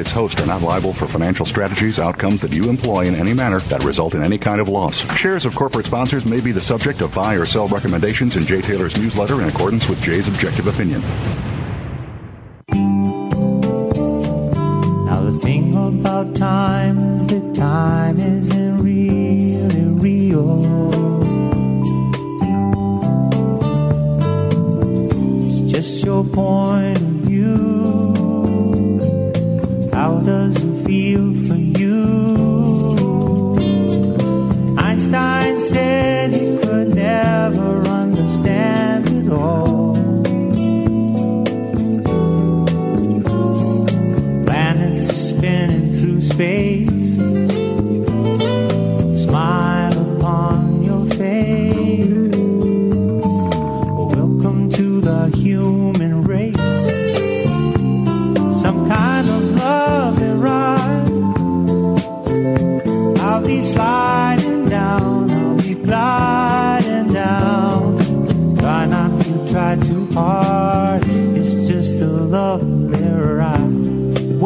[0.00, 3.60] its host are not liable for financial strategies, outcomes that you employ in any manner
[3.60, 5.02] that result in any kind of loss.
[5.16, 8.60] Shares of corporate sponsors may be the subject of buy or sell recommendations in Jay
[8.60, 11.02] Taylor's newsletter in accordance with Jay's objective opinion.
[15.04, 20.64] Now the thing about time is that time isn't really real.
[25.46, 27.09] It's just your point
[35.12, 39.94] Einstein said he could never understand it all.
[44.46, 46.89] Planets are spinning through space.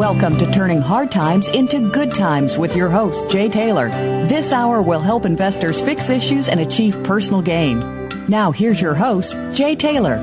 [0.05, 3.89] Welcome to Turning Hard Times into Good Times with your host, Jay Taylor.
[4.27, 7.79] This hour will help investors fix issues and achieve personal gain.
[8.27, 10.17] Now, here's your host, Jay Taylor.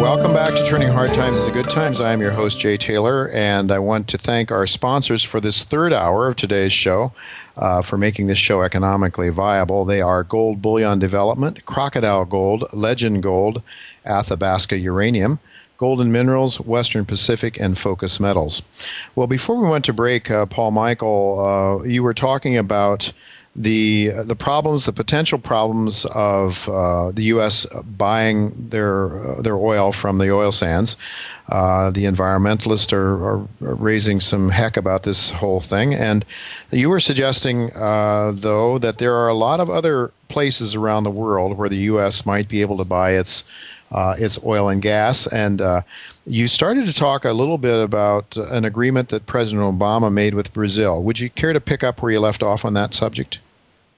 [0.00, 2.00] Welcome back to Turning Hard Times into Good Times.
[2.00, 5.62] I am your host, Jay Taylor, and I want to thank our sponsors for this
[5.62, 7.12] third hour of today's show.
[7.54, 9.84] Uh, for making this show economically viable.
[9.84, 13.62] They are Gold Bullion Development, Crocodile Gold, Legend Gold,
[14.06, 15.38] Athabasca Uranium,
[15.82, 18.62] Golden Minerals, Western Pacific, and Focus Metals.
[19.16, 23.12] Well, before we went to break, uh, Paul Michael, uh, you were talking about
[23.56, 27.66] the the problems, the potential problems of uh, the U.S.
[27.98, 30.96] buying their uh, their oil from the oil sands.
[31.48, 36.24] Uh, the environmentalists are, are, are, raising some heck about this whole thing, and
[36.70, 41.10] you were suggesting, uh, though, that there are a lot of other places around the
[41.10, 42.24] world where the U.S.
[42.24, 43.42] might be able to buy its
[43.92, 45.82] uh, its oil and gas, and uh,
[46.26, 50.52] you started to talk a little bit about an agreement that President Obama made with
[50.52, 51.02] Brazil.
[51.02, 53.40] Would you care to pick up where you left off on that subject?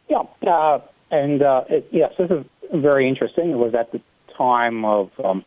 [0.08, 3.50] Yeah, uh, and uh, it, yes, this is very interesting.
[3.50, 4.00] It was at the
[4.36, 5.44] time of um,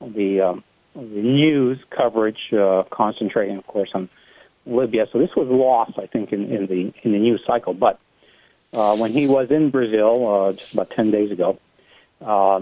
[0.00, 0.64] the, um,
[0.94, 4.08] the news coverage uh, concentrating, of course, on
[4.66, 5.06] Libya.
[5.12, 7.72] So this was lost, I think, in, in the in the news cycle.
[7.72, 7.98] But
[8.72, 11.58] uh, when he was in Brazil just about ten days ago,
[12.20, 12.60] uh,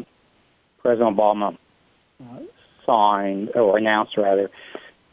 [0.82, 1.56] President Obama
[2.20, 2.38] uh,
[2.86, 4.50] signed or announced rather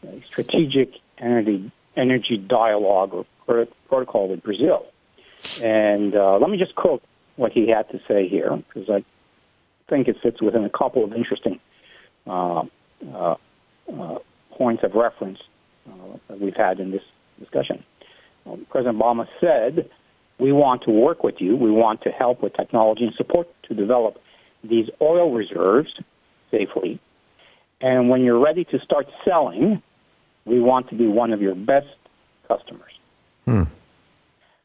[0.08, 3.14] a strategic energy energy dialogue
[3.48, 4.86] or protocol with Brazil.
[5.62, 7.04] And uh, let me just quote
[7.36, 9.04] what he had to say here, because I
[9.90, 11.60] think it fits within a couple of interesting
[12.28, 12.64] uh,
[13.14, 13.36] uh,
[13.94, 14.18] uh
[14.52, 15.40] points of reference
[15.88, 17.04] uh, that we've had in this
[17.40, 17.84] discussion.
[18.46, 19.90] Um, President Obama said,
[20.40, 21.56] "We want to work with you.
[21.56, 24.22] We want to help with technology and support to develop
[24.70, 25.94] these oil reserves
[26.52, 27.00] safely.
[27.82, 29.82] And when you're ready to start selling,
[30.46, 31.88] we want to be one of your best
[32.48, 32.92] customers."
[33.46, 33.64] Hmm.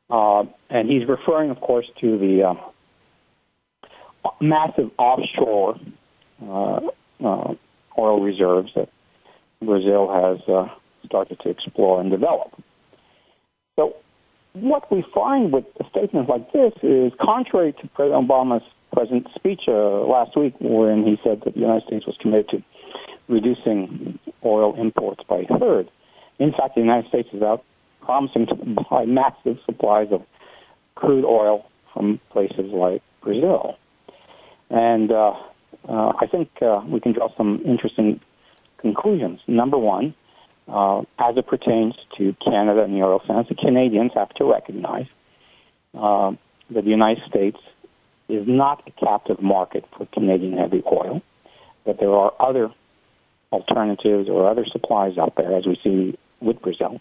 [0.08, 2.54] Uh, and he's referring, of course, to the uh,
[4.40, 5.76] massive offshore
[6.42, 6.80] uh,
[7.24, 7.54] uh,
[7.98, 8.88] oil reserves that
[9.62, 10.68] Brazil has uh,
[11.04, 12.52] started to explore and develop.
[13.76, 13.96] So,
[14.52, 19.62] what we find with a statement like this is contrary to President Obama's present speech
[19.68, 22.62] uh, last week, when he said that the United States was committed to
[23.28, 25.88] reducing oil imports by a third.
[26.38, 27.64] In fact, the United States is out
[28.00, 28.54] promising to
[28.90, 30.22] buy massive supplies of
[30.94, 33.76] crude oil from places like Brazil.
[34.70, 35.34] And uh,
[35.88, 38.20] uh, I think uh, we can draw some interesting
[38.78, 39.40] conclusions.
[39.46, 40.14] Number one,
[40.68, 45.06] uh, as it pertains to Canada and the oil sands, the Canadians have to recognize
[45.94, 46.32] uh,
[46.70, 47.58] that the United States
[48.32, 51.22] is not a captive market for Canadian heavy oil,
[51.84, 52.70] that there are other
[53.52, 57.00] alternatives or other supplies out there, as we see with Brazil,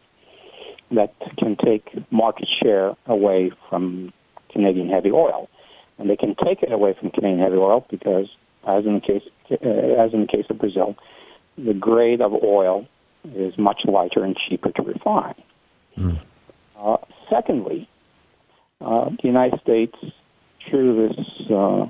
[0.92, 4.12] that can take market share away from
[4.52, 5.50] Canadian heavy oil.
[5.98, 8.28] And they can take it away from Canadian heavy oil because,
[8.66, 10.96] as in the case, uh, as in the case of Brazil,
[11.58, 12.88] the grade of oil
[13.36, 15.36] is much lighter and cheaper to refine.
[15.98, 16.20] Mm.
[16.78, 16.98] Uh,
[17.30, 17.90] secondly,
[18.82, 19.96] uh, the United States,
[20.70, 21.88] through this uh,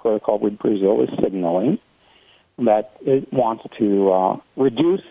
[0.00, 1.78] protocol with Brazil, is signaling
[2.58, 5.02] that it wants to uh, reduce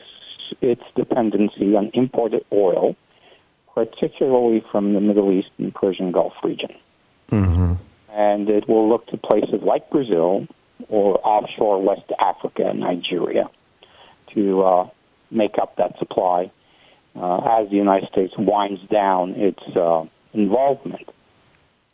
[0.61, 2.95] its dependency on imported oil,
[3.73, 6.71] particularly from the Middle East and Persian Gulf region.
[7.29, 7.73] Mm-hmm.
[8.11, 10.47] And it will look to places like Brazil
[10.89, 13.49] or offshore West Africa and Nigeria
[14.33, 14.89] to uh,
[15.29, 16.51] make up that supply
[17.15, 21.09] uh, as the United States winds down its uh, involvement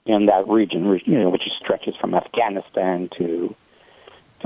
[0.07, 3.55] in that region, you know, which stretches from Afghanistan to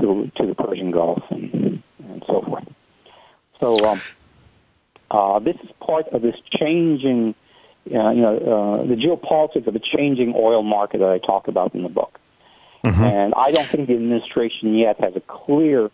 [0.00, 2.64] to to the Persian Gulf and and so forth.
[3.60, 4.00] So um,
[5.10, 7.34] uh, this is part of this changing,
[7.94, 11.74] uh, you know, uh, the geopolitics of the changing oil market that I talk about
[11.74, 12.18] in the book.
[12.84, 13.04] Mm-hmm.
[13.04, 15.90] And I don't think the administration yet has a clear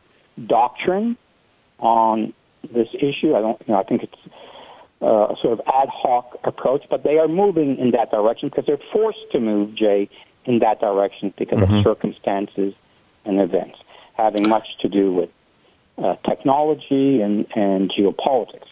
[0.47, 1.19] doctrine
[1.79, 2.32] on
[2.62, 3.35] this issue.
[3.35, 3.61] I don't.
[3.67, 4.35] You know, I think it's
[5.00, 8.80] uh, sort of ad hoc approach, but they are moving in that direction because they're
[8.92, 10.08] forced to move, Jay,
[10.44, 11.74] in that direction because mm-hmm.
[11.74, 12.74] of circumstances
[13.24, 13.78] and events
[14.14, 15.30] having much to do with
[15.98, 18.66] uh, technology and, and geopolitics.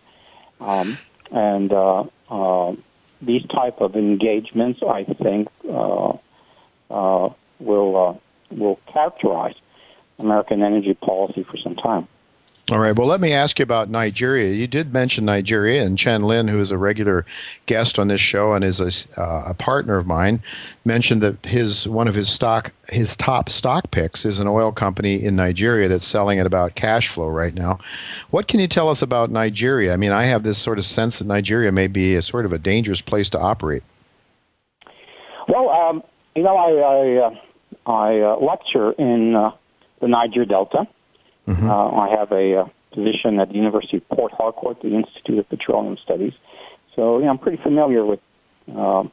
[0.61, 0.99] Um,
[1.31, 2.75] and uh, uh,
[3.23, 6.13] these type of engagements, I think, uh,
[6.91, 9.55] uh, will uh, will characterize
[10.19, 12.09] American energy policy for some time.
[12.73, 12.97] All right.
[12.97, 14.53] Well, let me ask you about Nigeria.
[14.53, 17.25] You did mention Nigeria, and Chen Lin, who is a regular
[17.67, 20.43] guest on this show and is a, uh, a, partner of mine,
[20.85, 25.23] mentioned that his one of his stock his top stock picks is an oil company
[25.23, 27.79] in Nigeria that's selling at about cash flow right now.
[28.31, 29.93] What can you tell us about Nigeria?
[29.93, 32.53] I mean, I have this sort of sense that Nigeria may be a sort of
[32.53, 33.85] a dangerous place to operate.
[35.47, 36.03] Well, um,
[36.35, 39.53] you know, I I, uh, I uh, lecture in uh,
[40.01, 40.89] the Niger Delta
[41.47, 41.71] Mm-hmm.
[41.71, 45.49] Uh, I have a uh, position at the University of Port Harcourt, the Institute of
[45.49, 46.33] Petroleum Studies.
[46.95, 48.21] So, you I'm pretty familiar with
[48.75, 49.05] uh,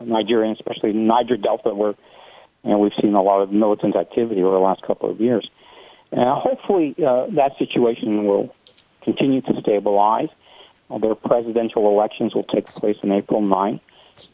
[0.00, 1.94] Nigeria, especially Niger Delta, where
[2.62, 5.48] you know, we've seen a lot of militant activity over the last couple of years.
[6.12, 8.54] And hopefully, uh, that situation will
[9.02, 10.28] continue to stabilize.
[11.00, 13.80] Their presidential elections will take place on April 9.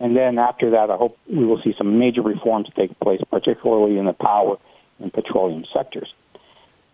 [0.01, 3.99] And then after that, I hope we will see some major reforms take place, particularly
[3.99, 4.59] in the power
[5.01, 6.13] and petroleum sectors.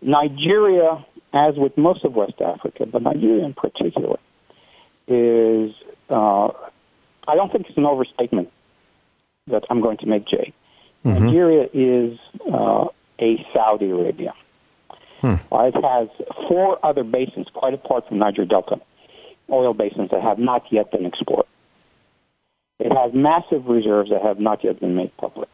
[0.01, 4.17] Nigeria, as with most of West Africa, but Nigeria in particular,
[5.07, 5.73] is,
[6.09, 6.47] uh,
[7.27, 8.51] I don't think it's an overstatement
[9.47, 10.53] that I'm going to make, Jay.
[11.05, 11.25] Mm-hmm.
[11.25, 12.19] Nigeria is
[12.51, 12.85] uh,
[13.19, 14.33] a Saudi Arabia.
[15.21, 15.35] Hmm.
[15.51, 16.07] It has
[16.47, 18.79] four other basins, quite apart from Niger Delta,
[19.51, 21.45] oil basins that have not yet been explored.
[22.79, 25.49] It has massive reserves that have not yet been made public.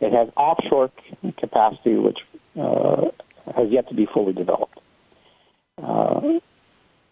[0.00, 0.90] It has offshore
[1.36, 2.18] capacity, which
[2.56, 3.10] uh,
[3.46, 4.78] has yet to be fully developed.
[5.82, 6.20] Uh,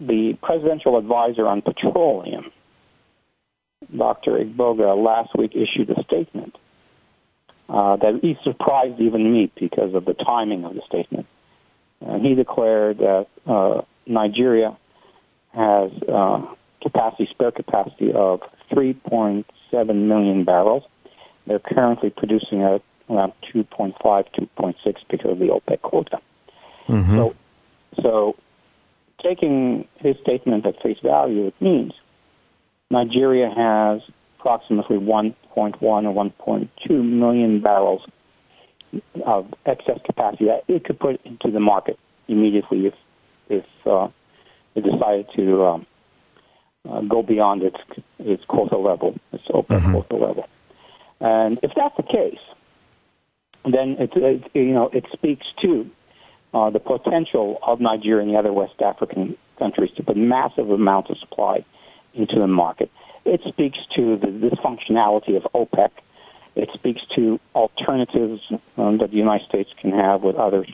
[0.00, 2.50] the presidential advisor on petroleum,
[3.96, 4.32] Dr.
[4.38, 6.56] Egbogah, last week issued a statement
[7.68, 11.26] uh, that he surprised even me because of the timing of the statement.
[12.00, 14.76] And he declared that uh, Nigeria
[15.54, 16.46] has uh,
[16.82, 18.40] capacity, spare capacity of
[18.72, 19.44] 3.7
[19.94, 20.84] million barrels.
[21.46, 24.74] They're currently producing at around 2.5, 2.6
[25.10, 26.18] because of the OPEC quota.
[26.88, 27.16] Mm-hmm.
[27.16, 27.34] So,
[28.02, 28.36] so
[29.22, 31.92] taking his statement at face value, it means
[32.90, 34.00] Nigeria has
[34.38, 38.02] approximately 1.1 or 1.2 million barrels
[39.24, 42.94] of excess capacity that it could put into the market immediately if
[43.48, 44.08] if uh,
[44.74, 45.86] it decided to um,
[46.88, 47.76] uh, go beyond its
[48.18, 49.92] its quota level, its OPEC mm-hmm.
[49.92, 50.48] quota level.
[51.20, 52.38] And if that's the case,
[53.64, 55.88] then it, it you know it speaks to
[56.54, 61.10] uh, the potential of Nigeria and the other West African countries to put massive amounts
[61.10, 61.64] of supply
[62.14, 62.90] into the market.
[63.24, 65.90] It speaks to the dysfunctionality of OPEC.
[66.56, 68.40] It speaks to alternatives
[68.76, 70.66] um, that the United States can have with other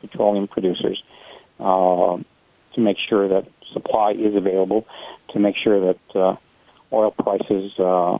[0.00, 1.02] petroleum producers
[1.60, 2.16] uh,
[2.74, 4.86] to make sure that supply is available,
[5.32, 6.36] to make sure that uh,
[6.92, 8.18] oil prices uh,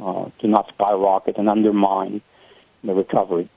[0.00, 2.22] uh do not skyrocket and undermine
[2.84, 3.48] the recovery.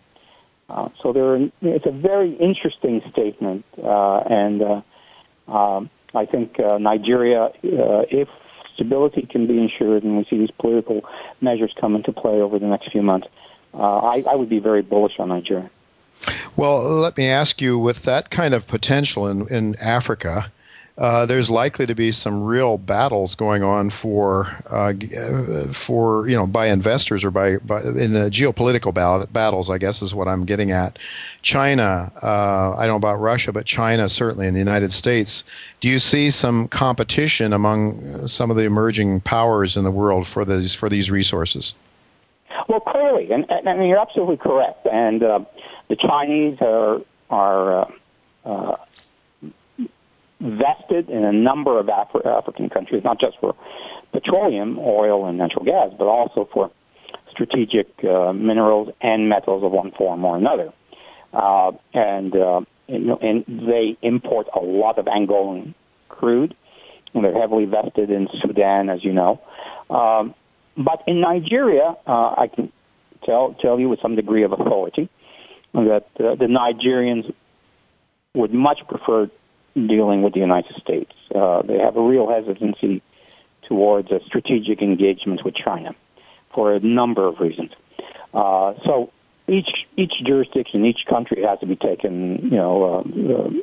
[0.69, 4.81] Uh, so there, it's a very interesting statement, uh, and uh,
[5.47, 8.27] um, I think uh, Nigeria, uh, if
[8.73, 11.01] stability can be ensured, and we see these political
[11.39, 13.27] measures come into play over the next few months,
[13.73, 15.69] I, I would be very bullish on Nigeria.
[16.55, 20.51] Well, let me ask you, with that kind of potential in, in Africa,
[20.97, 24.93] uh, there's likely to be some real battles going on for uh,
[25.73, 28.93] for you know by investors or by, by in the geopolitical
[29.31, 29.69] battles.
[29.69, 30.97] I guess is what I'm getting at.
[31.41, 35.43] China, uh, I don't know about Russia, but China certainly in the United States.
[35.81, 40.45] Do you see some competition among some of the emerging powers in the world for
[40.45, 41.73] these for these resources?
[42.69, 44.87] Well, clearly, and, and you're absolutely correct.
[44.89, 45.39] And uh,
[45.89, 47.91] the Chinese are are uh,
[48.45, 48.75] uh,
[50.39, 53.55] vested in a number of Afri- African countries, not just for
[54.11, 56.71] petroleum, oil, and natural gas, but also for
[57.31, 60.71] strategic uh, minerals and metals of one form or another.
[61.33, 65.73] Uh, and, uh, and, and they import a lot of Angolan
[66.07, 66.55] crude,
[67.13, 69.41] and they're heavily vested in Sudan, as you know.
[69.89, 70.33] Um,
[70.77, 72.71] but in Nigeria, uh, I can
[73.25, 75.09] tell tell you with some degree of authority
[75.73, 77.33] that uh, the Nigerians
[78.33, 79.29] would much prefer
[79.75, 81.11] dealing with the United States.
[81.33, 83.01] Uh, they have a real hesitancy
[83.67, 85.93] towards a strategic engagement with China
[86.53, 87.71] for a number of reasons.
[88.33, 89.11] Uh, so
[89.47, 93.05] each each jurisdiction, each country has to be taken, you know,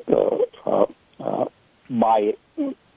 [0.09, 0.87] uh, uh, uh,
[1.21, 1.45] uh
[1.91, 2.35] by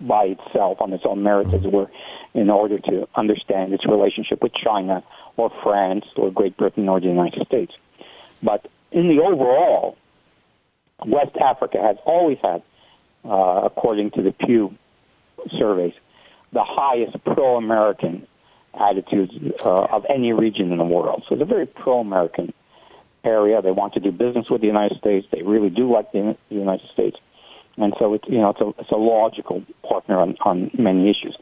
[0.02, 1.90] by itself on its own merits, as it were,
[2.34, 5.04] in order to understand its relationship with China
[5.38, 7.74] or France or Great Britain or the United States.
[8.44, 9.98] But in the overall,
[11.06, 12.62] West Africa has always had
[13.26, 14.76] uh, according to the Pew
[15.58, 15.94] surveys,
[16.54, 18.28] the highest pro-American
[18.74, 21.24] attitudes uh, of any region in the world.
[21.28, 22.54] So it's a very pro-American
[23.24, 23.62] area.
[23.62, 25.28] They want to do business with the United States.
[25.32, 27.18] They really do like the, the United States,
[27.78, 31.36] and so it's you know it's a it's a logical partner on on many issues.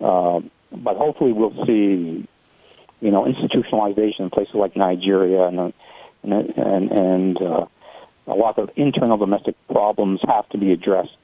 [0.00, 0.40] Uh,
[0.72, 2.26] but hopefully we'll see
[3.00, 5.72] you know institutionalization in places like Nigeria and
[6.22, 7.66] and and, and uh,
[8.26, 11.16] a lot of internal domestic problems have to be addressed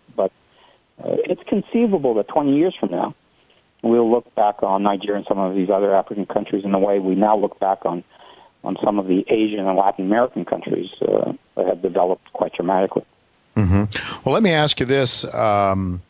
[0.99, 3.15] it's conceivable that 20 years from now,
[3.83, 6.99] we'll look back on Nigeria and some of these other African countries in the way
[6.99, 8.05] we now look back on
[8.65, 13.05] on some of the Asian and Latin American countries uh, that have developed quite dramatically.
[13.57, 13.85] Mm-hmm.
[14.25, 16.01] Well, let me ask you this: um,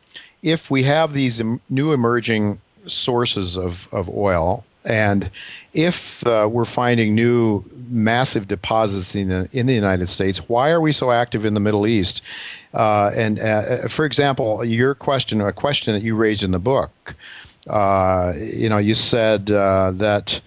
[0.43, 5.31] if we have these new emerging sources of, of oil, and
[5.73, 10.81] if uh, we're finding new massive deposits in the, in the United States, why are
[10.81, 12.23] we so active in the Middle East?
[12.75, 17.15] Uh, and uh, for example, your question, a question that you raised in the book,
[17.69, 20.41] uh, you know, you said uh, that.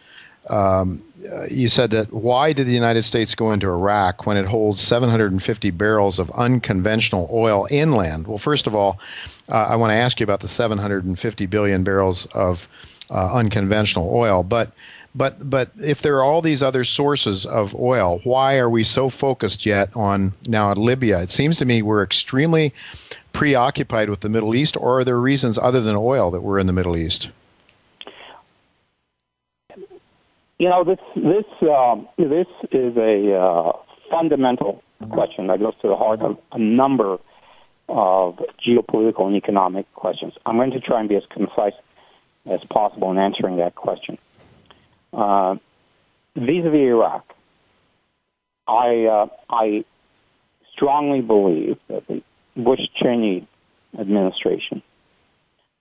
[0.49, 1.03] Um,
[1.49, 5.71] you said that why did the United States go into Iraq when it holds 750
[5.71, 8.27] barrels of unconventional oil inland?
[8.27, 8.99] Well, first of all,
[9.49, 12.67] uh, I want to ask you about the 750 billion barrels of
[13.09, 14.71] uh, unconventional oil, but
[15.13, 19.09] but but if there are all these other sources of oil, why are we so
[19.09, 21.21] focused yet on now Libya?
[21.21, 22.73] It seems to me we're extremely
[23.31, 26.67] preoccupied with the Middle East, or are there reasons other than oil that we're in
[26.67, 27.29] the Middle East?
[30.57, 33.71] You know, this this um, this is a uh,
[34.09, 34.81] fundamental
[35.11, 37.17] question that goes to the heart of a number
[37.87, 40.33] of geopolitical and economic questions.
[40.45, 41.73] I'm going to try and be as concise
[42.45, 44.17] as possible in answering that question.
[45.13, 45.55] Uh,
[46.35, 47.33] vis-a-vis Iraq,
[48.67, 49.85] I uh, I
[50.73, 52.21] strongly believe that the
[52.55, 53.47] Bush Cheney
[53.97, 54.81] administration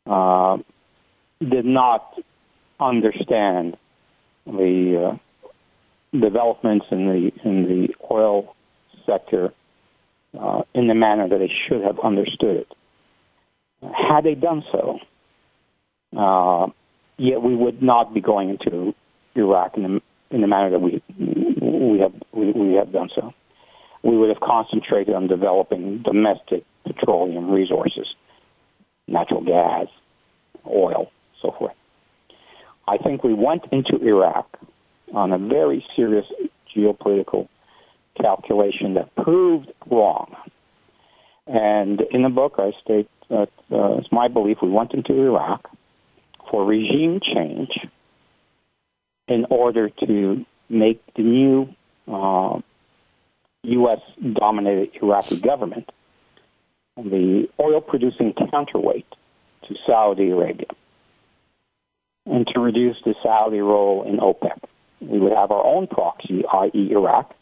[0.06, 0.58] uh,
[1.40, 2.18] did not
[2.80, 3.76] understand
[4.46, 8.54] the uh, developments in the in the oil
[9.06, 9.52] sector
[10.38, 12.72] uh, in the manner that they should have understood it.
[13.82, 14.98] Had they done so,
[16.16, 16.66] uh,
[17.16, 18.94] yet we would not be going into
[19.34, 23.32] Iraq in the in the manner that we we have we, we have done so.
[24.02, 28.06] We would have concentrated on developing domestic petroleum resources,
[29.08, 29.86] natural gas,
[30.66, 31.72] oil, so forth.
[32.86, 34.46] I think we went into Iraq
[35.14, 36.26] on a very serious
[36.76, 37.48] geopolitical
[38.20, 40.36] calculation that proved wrong.
[41.46, 45.70] And in the book, I state that uh, it's my belief we went into Iraq
[46.50, 47.70] for regime change
[49.28, 51.68] in order to make the new
[52.08, 52.60] uh,
[53.62, 54.00] U.S.
[54.34, 55.90] dominated Iraqi government
[56.96, 59.06] the oil producing counterweight
[59.68, 60.66] to Saudi Arabia
[62.26, 64.58] and to reduce the Saudi role in OPEC.
[65.00, 67.34] We would have our own proxy, i.e., Iraq,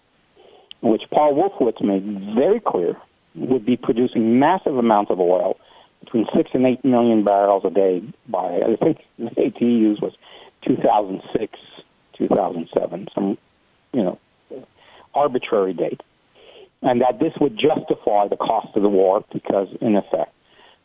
[0.81, 2.97] which Paul Wolfowitz made very clear
[3.35, 5.57] would be producing massive amounts of oil
[6.05, 10.03] between six and eight million barrels a day by I think the date he used
[10.03, 10.13] was
[10.67, 11.59] 2006,
[12.19, 13.39] 2007, some
[13.93, 14.19] you know
[15.15, 16.01] arbitrary date,
[16.83, 20.33] and that this would justify the cost of the war because in effect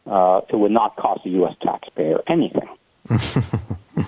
[0.06, 1.56] uh, it would not cost the U.S.
[1.62, 2.70] taxpayer anything.
[3.10, 4.06] you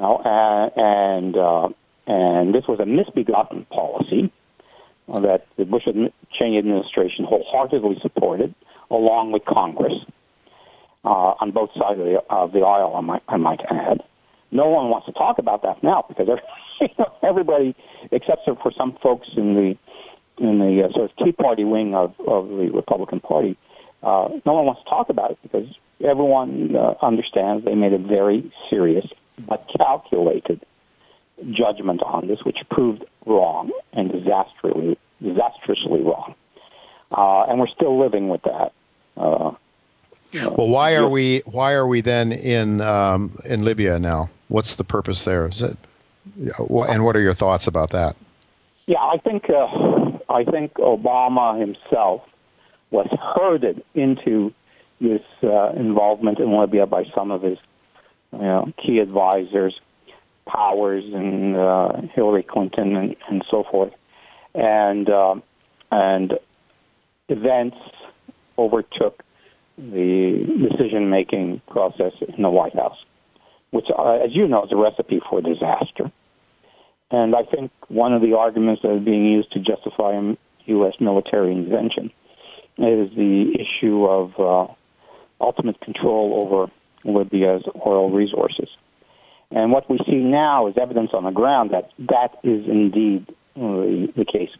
[0.00, 1.68] know, uh, and uh,
[2.06, 4.32] and this was a misbegotten policy
[5.08, 5.84] that the Bush
[6.32, 8.54] Cheney administration wholeheartedly supported,
[8.90, 9.94] along with Congress,
[11.10, 12.94] on both sides of the, of the aisle.
[12.96, 14.02] I might, I might add.
[14.50, 16.28] No one wants to talk about that now because
[17.22, 17.74] everybody,
[18.12, 19.76] except for some folks in the
[20.38, 23.56] in the uh, sort of Tea Party wing of, of the Republican Party,
[24.02, 25.66] uh, no one wants to talk about it because
[26.06, 29.06] everyone uh, understands they made a very serious
[29.48, 30.60] but calculated
[31.50, 36.34] judgment on this, which proved wrong and disastrously, disastrously wrong.
[37.10, 38.72] Uh, and we're still living with that.
[39.16, 39.52] Uh,
[40.34, 44.30] well, why are we why are we then in um, in Libya now?
[44.48, 45.46] What's the purpose there?
[45.46, 45.76] Is it,
[46.36, 48.16] and what are your thoughts about that?
[48.86, 52.22] Yeah, I think uh, I think Obama himself
[52.90, 54.52] was herded into
[55.00, 57.58] this uh, involvement in Libya by some of his
[58.32, 59.78] you know, key advisors,
[60.46, 63.92] Powers and uh, Hillary Clinton and, and so forth,
[64.54, 65.34] and uh,
[65.90, 66.38] and
[67.28, 67.76] events
[68.56, 69.22] overtook
[69.76, 72.96] the decision-making process in the White House,
[73.70, 76.10] which, uh, as you know, is a recipe for disaster.
[77.10, 80.18] And I think one of the arguments that is being used to justify
[80.66, 80.94] U.S.
[81.00, 82.10] military intervention
[82.78, 84.72] is the issue of uh,
[85.40, 86.72] ultimate control over
[87.04, 88.68] Libya's oil resources.
[89.50, 94.12] And what we see now is evidence on the ground that that is indeed the,
[94.16, 94.50] the case.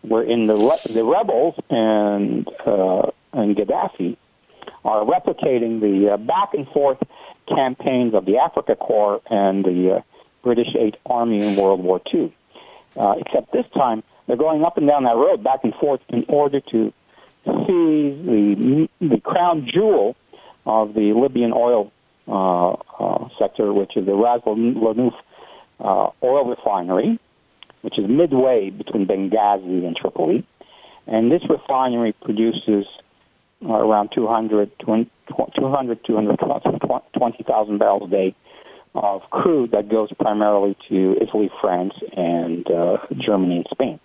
[0.00, 0.56] Where in the
[0.92, 4.16] the rebels and uh, and Gaddafi
[4.84, 6.98] are replicating the uh, back and forth
[7.48, 10.00] campaigns of the Afrika Korps and the uh,
[10.42, 12.34] British Eighth Army in World War II.
[12.96, 16.24] Uh, except this time they're going up and down that road back and forth in
[16.28, 16.92] order to
[17.44, 20.14] seize the the crown jewel
[20.66, 21.90] of the Libyan oil
[22.28, 25.14] uh, uh, sector, which is the Ras Lanuf
[25.80, 27.18] uh, oil refinery,
[27.80, 30.46] which is midway between Benghazi and Tripoli.
[31.06, 32.86] And this refinery produces
[33.64, 35.10] around 200, 200,
[36.04, 38.34] 220,000 barrels a day
[38.94, 44.00] of crude that goes primarily to Italy, France, and uh, Germany and Spain.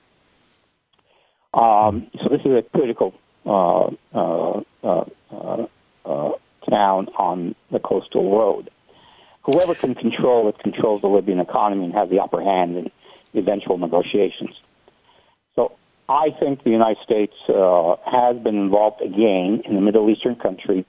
[1.54, 3.13] Um, so this is a critical
[3.46, 5.06] uh, uh, uh,
[6.06, 6.32] uh,
[6.70, 8.70] town on the coastal road.
[9.43, 12.91] Whoever can control it controls the Libyan economy and has the upper hand in
[13.34, 14.52] eventual negotiations.
[16.10, 20.86] I think the United States uh, has been involved again in the Middle Eastern country,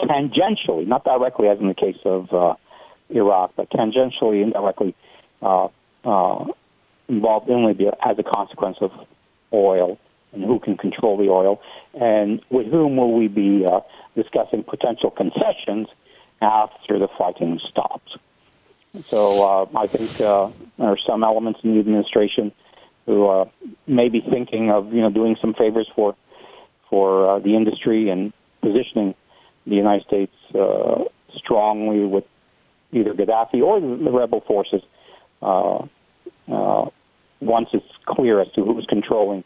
[0.00, 2.54] tangentially, not directly as in the case of uh,
[3.10, 4.94] Iraq, but tangentially, indirectly
[5.42, 5.68] uh,
[6.04, 6.44] uh,
[7.08, 8.92] involved in Libya as a consequence of
[9.52, 9.98] oil
[10.32, 11.60] and who can control the oil,
[11.94, 13.80] and with whom will we be uh,
[14.14, 15.88] discussing potential concessions
[16.40, 18.16] after the fighting stops.
[19.06, 22.52] So uh, I think uh, there are some elements in the administration
[23.08, 23.46] who uh,
[23.86, 26.14] may be thinking of you know doing some favors for
[26.90, 29.14] for uh, the industry and positioning
[29.66, 32.24] the United States uh, strongly with
[32.92, 34.82] either Gaddafi or the rebel forces
[35.40, 35.78] uh,
[36.52, 36.90] uh,
[37.40, 39.42] once it's clear as to who's controlling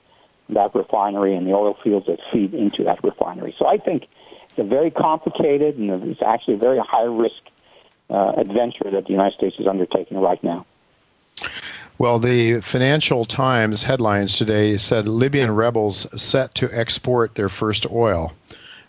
[0.48, 3.54] that refinery and the oil fields that feed into that refinery.
[3.58, 4.08] So I think
[4.44, 7.42] it's a very complicated and it's actually a very high risk
[8.10, 10.66] uh, adventure that the United States is undertaking right now.
[11.98, 18.32] Well, the Financial Times headlines today said Libyan rebels set to export their first oil.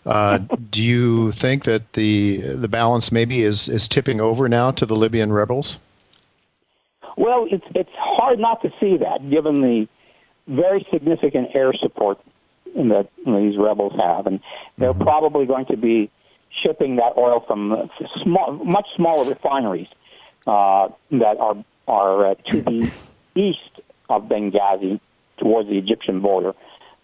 [0.06, 0.38] Uh,
[0.70, 4.96] do you think that the the balance maybe is, is tipping over now to the
[4.96, 5.78] Libyan rebels?
[7.16, 9.88] Well, it's it's hard not to see that, given the
[10.48, 12.18] very significant air support
[12.74, 14.40] that these rebels have, and
[14.78, 15.02] they're mm-hmm.
[15.02, 16.10] probably going to be
[16.62, 17.90] shipping that oil from
[18.22, 19.88] small, much smaller refineries
[20.46, 22.90] uh, that are are uh, to the
[23.34, 25.00] east of Benghazi
[25.38, 26.52] towards the Egyptian border,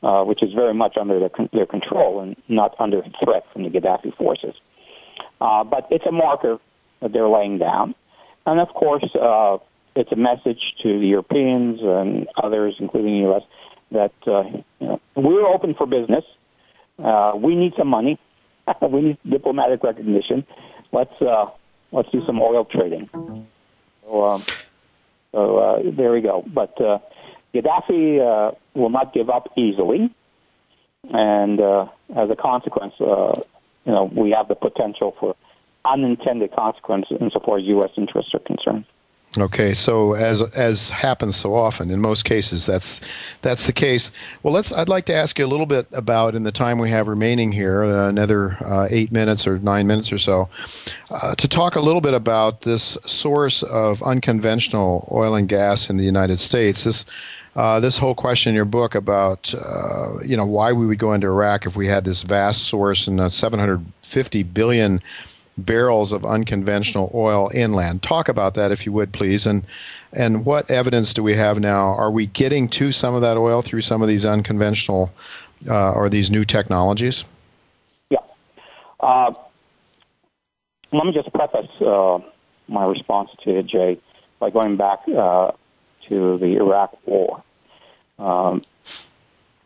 [0.02, 3.68] uh, which is very much under their, their control and not under threat from the
[3.68, 4.54] Gaddafi forces.
[5.40, 6.58] Uh, but it's a marker
[7.00, 7.94] that they're laying down.
[8.46, 9.58] And of course, uh,
[9.96, 13.42] it's a message to the Europeans and others, including the U.S.,
[13.92, 14.42] that uh,
[14.78, 16.24] you know, we're open for business.
[17.02, 18.18] Uh, we need some money.
[18.82, 20.46] we need diplomatic recognition.
[20.92, 21.46] Let's uh,
[21.92, 23.08] let's do some oil trading.
[24.04, 24.44] So, um,
[25.32, 26.44] so uh, there we go.
[26.46, 26.98] But uh,
[27.54, 30.14] Gaddafi uh, will not give up easily,
[31.10, 33.40] and uh, as a consequence, uh,
[33.84, 35.36] you know, we have the potential for
[35.84, 37.90] unintended consequences insofar as U.S.
[37.96, 38.84] interests are concerned.
[39.38, 43.00] Okay, so as as happens so often, in most cases, that's
[43.42, 44.10] that's the case.
[44.42, 44.72] Well, let's.
[44.72, 47.52] I'd like to ask you a little bit about in the time we have remaining
[47.52, 50.48] here, uh, another uh, eight minutes or nine minutes or so,
[51.10, 55.96] uh, to talk a little bit about this source of unconventional oil and gas in
[55.96, 56.82] the United States.
[56.82, 57.04] This
[57.54, 61.12] uh, this whole question in your book about uh, you know why we would go
[61.12, 65.00] into Iraq if we had this vast source and 750 billion
[65.64, 68.02] barrels of unconventional oil inland.
[68.02, 69.46] Talk about that, if you would, please.
[69.46, 69.64] And
[70.12, 71.94] and what evidence do we have now?
[71.94, 75.12] Are we getting to some of that oil through some of these unconventional
[75.68, 77.24] uh, or these new technologies?
[78.10, 78.18] Yeah.
[78.98, 79.32] Uh,
[80.92, 82.18] let me just preface uh,
[82.66, 84.00] my response to Jay
[84.40, 85.52] by going back uh,
[86.08, 87.42] to the Iraq War.
[88.18, 88.62] Um,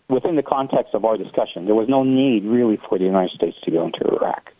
[0.08, 3.56] within the context of our discussion, there was no need really for the United States
[3.64, 4.53] to go into Iraq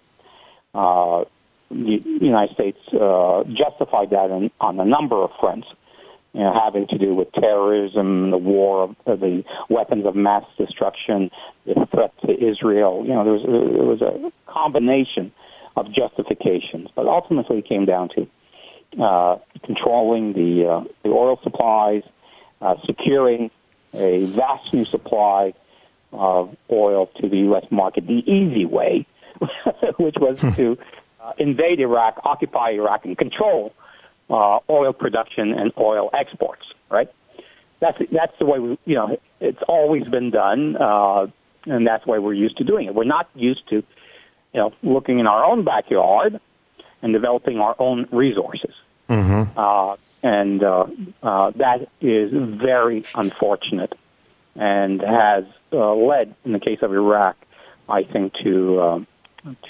[0.74, 5.66] the United States uh, justified that in, on a number of fronts,
[6.32, 11.30] you know, having to do with terrorism, the war, uh, the weapons of mass destruction,
[11.64, 13.04] the threat to Israel.
[13.06, 15.32] You know, there was, there was a combination
[15.76, 18.26] of justifications, but ultimately it came down to
[19.02, 22.02] uh, controlling the uh, the oil supplies,
[22.60, 23.50] uh, securing
[23.92, 25.52] a vast new supply
[26.12, 27.64] of oil to the U.S.
[27.70, 29.06] market the easy way,
[29.98, 30.52] which was hmm.
[30.52, 30.78] to
[31.20, 33.72] uh, invade Iraq, occupy Iraq, and control
[34.30, 36.62] uh, oil production and oil exports.
[36.90, 37.10] Right?
[37.80, 41.26] That's that's the way we, you know it's always been done, uh,
[41.66, 42.94] and that's the way we're used to doing it.
[42.94, 43.82] We're not used to, you
[44.60, 46.40] know, looking in our own backyard
[47.02, 48.74] and developing our own resources.
[49.08, 49.58] Mm-hmm.
[49.58, 50.86] Uh, and uh,
[51.22, 53.92] uh, that is very unfortunate
[54.56, 57.36] and has uh, led, in the case of Iraq,
[57.88, 59.06] I think, to um,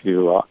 [0.02, 0.42] to uh,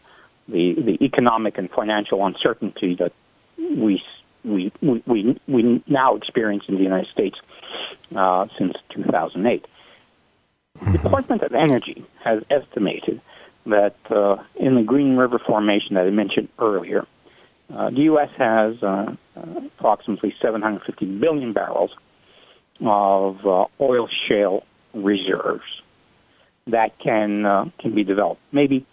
[0.48, 3.12] the the economic and financial uncertainty that
[3.58, 4.02] we
[4.44, 7.38] we we we now experience in the United States
[8.14, 9.66] uh, since 2008.
[10.92, 13.20] The Department of Energy has estimated
[13.66, 17.06] that uh, in the Green River Formation that I mentioned earlier,
[17.72, 18.30] uh, the U.S.
[18.36, 19.14] has uh,
[19.78, 21.90] approximately 750 billion barrels
[22.80, 25.64] of uh, oil shale reserves
[26.66, 28.40] that can uh, can be developed.
[28.52, 28.86] Maybe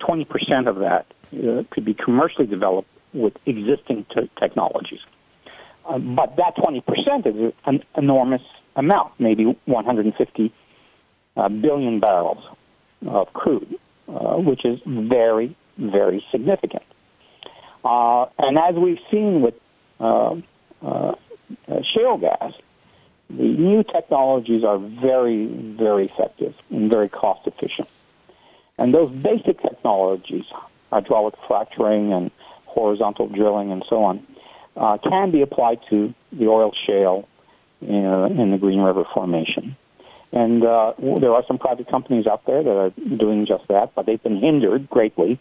[0.00, 5.00] 20% of that uh, could be commercially developed with existing t- technologies.
[5.88, 8.42] Uh, but that 20% is an enormous
[8.76, 10.52] amount, maybe 150
[11.36, 12.44] uh, billion barrels
[13.06, 13.78] of crude,
[14.08, 16.84] uh, which is very, very significant.
[17.84, 19.54] Uh, and as we've seen with
[19.98, 20.36] uh,
[21.94, 22.52] shale gas,
[23.28, 27.88] the new technologies are very, very effective and very cost efficient.
[28.78, 30.44] And those basic technologies,
[30.90, 32.30] hydraulic fracturing and
[32.66, 34.26] horizontal drilling and so on,
[34.76, 37.28] uh, can be applied to the oil shale
[37.80, 39.76] in, uh, in the Green River Formation.
[40.32, 44.06] And uh, there are some private companies out there that are doing just that, but
[44.06, 45.38] they've been hindered greatly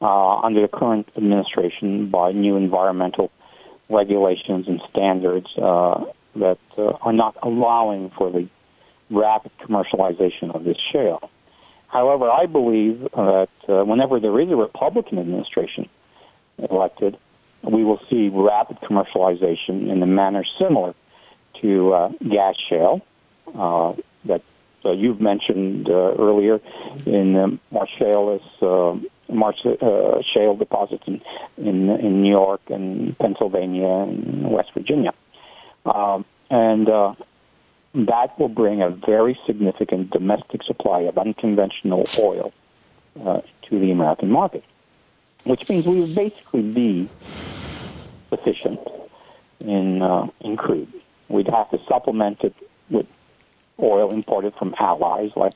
[0.00, 3.30] uh, under the current administration by new environmental
[3.88, 8.48] regulations and standards uh, that uh, are not allowing for the
[9.10, 11.30] rapid commercialization of this shale.
[11.88, 15.88] However, I believe that uh, whenever there is a Republican administration
[16.70, 17.16] elected,
[17.62, 20.94] we will see rapid commercialization in a manner similar
[21.60, 23.00] to uh, gas shale
[23.54, 23.94] uh,
[24.26, 24.42] that
[24.84, 26.60] uh, you've mentioned uh, earlier
[27.04, 28.96] in the Marcellus, uh,
[29.32, 31.20] March, uh, shale deposits in,
[31.56, 35.12] in in New York and Pennsylvania and West Virginia,
[35.84, 36.88] um, and
[37.94, 42.52] that will bring a very significant domestic supply of unconventional oil
[43.24, 44.64] uh, to the American market,
[45.44, 47.08] which means we would basically be
[48.28, 48.80] sufficient
[49.60, 50.92] in uh, in crude.
[51.28, 52.54] We'd have to supplement it
[52.90, 53.06] with
[53.80, 55.54] oil imported from allies like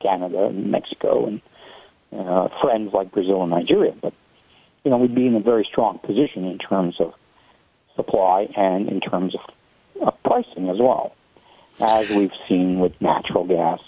[0.00, 1.40] Canada and Mexico and
[2.12, 3.94] uh, friends like Brazil and Nigeria.
[4.00, 4.14] But
[4.84, 7.14] you know, we'd be in a very strong position in terms of
[7.94, 11.14] supply and in terms of, of pricing as well
[11.80, 13.80] as we've seen with natural gas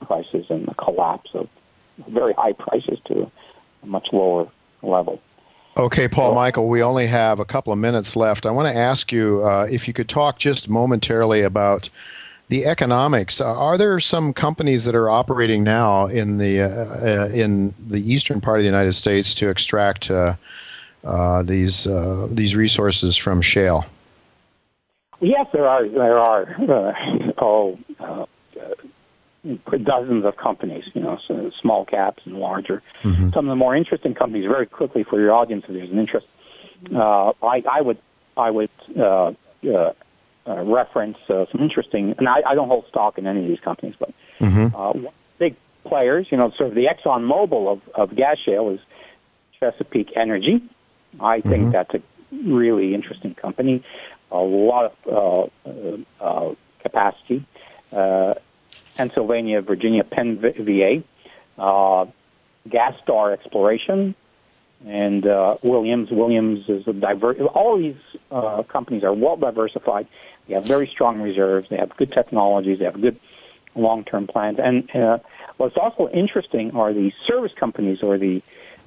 [0.00, 1.48] prices and the collapse of
[2.08, 3.30] very high prices to
[3.82, 4.48] a much lower
[4.82, 5.20] level.
[5.76, 8.44] Okay, Paul Michael, we only have a couple of minutes left.
[8.44, 11.88] I want to ask you uh, if you could talk just momentarily about
[12.48, 13.40] the economics.
[13.40, 18.00] Uh, are there some companies that are operating now in the uh, uh in the
[18.12, 20.34] eastern part of the United States to extract uh,
[21.04, 21.88] uh, these
[22.30, 23.86] these resources from shale?
[25.22, 25.88] Yes, there are.
[25.88, 28.26] There are uh, oh, uh,
[29.82, 30.84] dozens of companies.
[30.94, 32.82] You know, so small caps and larger.
[33.02, 33.30] Mm-hmm.
[33.30, 34.46] Some of the more interesting companies.
[34.46, 36.26] Very quickly for your audience, if there's an interest,
[36.94, 37.98] uh, I, I would
[38.36, 39.32] I would uh,
[39.64, 39.92] uh,
[40.46, 43.60] uh, reference uh, some interesting, and I, I don't hold stock in any of these
[43.60, 44.74] companies, but Mm-hmm.
[44.74, 45.54] uh, big
[45.84, 48.80] players, you know, sort of the Exxon Mobil of, of gas shale is
[49.60, 50.60] Chesapeake Energy.
[51.20, 52.02] I think that's a
[52.44, 53.84] really interesting company.
[54.32, 57.44] A lot of uh, uh, uh, capacity.
[57.92, 58.34] Uh,
[58.96, 61.02] Pennsylvania, Virginia, Penn VA,
[61.58, 62.06] uh,
[62.68, 64.14] Gastar Exploration,
[64.86, 65.24] and
[65.62, 66.10] Williams.
[66.10, 67.96] Williams is a diver- All these
[68.68, 70.06] companies are well diversified.
[70.48, 71.68] They have very strong reserves.
[71.68, 72.78] They have good technologies.
[72.78, 73.18] They have good
[73.74, 74.58] long-term plans.
[74.58, 74.88] And
[75.58, 78.42] what's also interesting are the service companies or the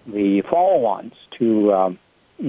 [0.07, 1.99] the follow-ons to um,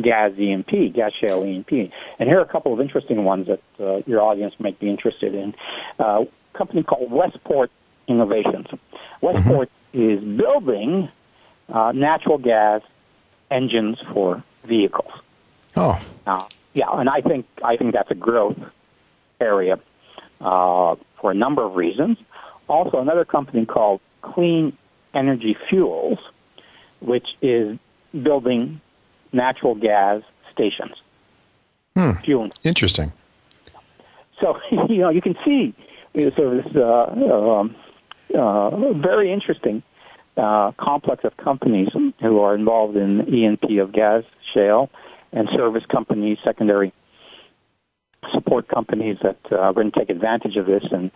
[0.02, 1.92] gas E&P, gas shale E&P.
[2.18, 5.34] And here are a couple of interesting ones that uh, your audience might be interested
[5.34, 5.54] in.
[5.98, 7.70] Uh, a company called Westport
[8.08, 8.66] Innovations.
[9.20, 11.08] Westport is building
[11.68, 12.82] uh, natural gas
[13.50, 15.12] engines for vehicles.
[15.76, 16.44] Oh, Uh,
[16.74, 18.58] yeah, and I think I think that's a growth
[19.40, 19.78] area
[20.40, 22.18] uh, for a number of reasons.
[22.68, 24.76] Also, another company called Clean
[25.14, 26.18] Energy Fuels,
[27.00, 27.78] which is
[28.12, 28.80] building
[29.36, 30.22] natural gas
[30.52, 30.94] stations,
[31.94, 32.12] Hmm.
[32.24, 32.52] fueling.
[32.64, 33.12] interesting.
[34.40, 35.74] So you know you can see
[36.14, 37.76] you know, sort of this uh, um,
[38.34, 39.82] uh, very interesting
[40.36, 41.88] uh, complex of companies
[42.20, 44.90] who are involved in E and P of gas, shale,
[45.32, 46.92] and service companies, secondary
[48.32, 51.10] support companies that uh, are going to take advantage of this and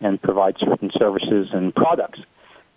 [0.00, 2.18] and provide certain services and products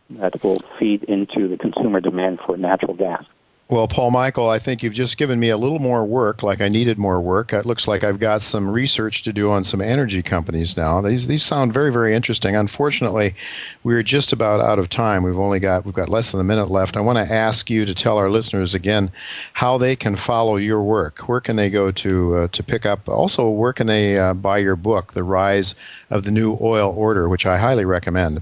[0.10, 3.24] that will feed into the consumer demand for natural gas.
[3.72, 6.70] Well, Paul Michael, I think you've just given me a little more work, like I
[6.70, 7.54] needed more work.
[7.54, 11.02] It looks like I've got some research to do on some energy companies now.
[11.02, 12.56] These these sound very very interesting.
[12.56, 13.36] Unfortunately,
[13.84, 15.22] we're just about out of time.
[15.22, 16.98] We've only got we've got less than a minute left.
[16.98, 19.12] I want to ask you to tell our listeners again
[19.54, 21.30] how they can follow your work.
[21.30, 23.08] Where can they go to uh, to pick up?
[23.08, 25.76] Also, where can they uh, buy your book, The Rise
[26.10, 28.42] of the New Oil Order, which I highly recommend.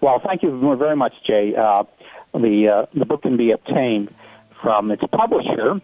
[0.00, 1.54] Well, thank you very much, Jay.
[1.54, 1.84] Uh,
[2.32, 4.10] the uh, the book can be obtained
[4.64, 5.80] from its publisher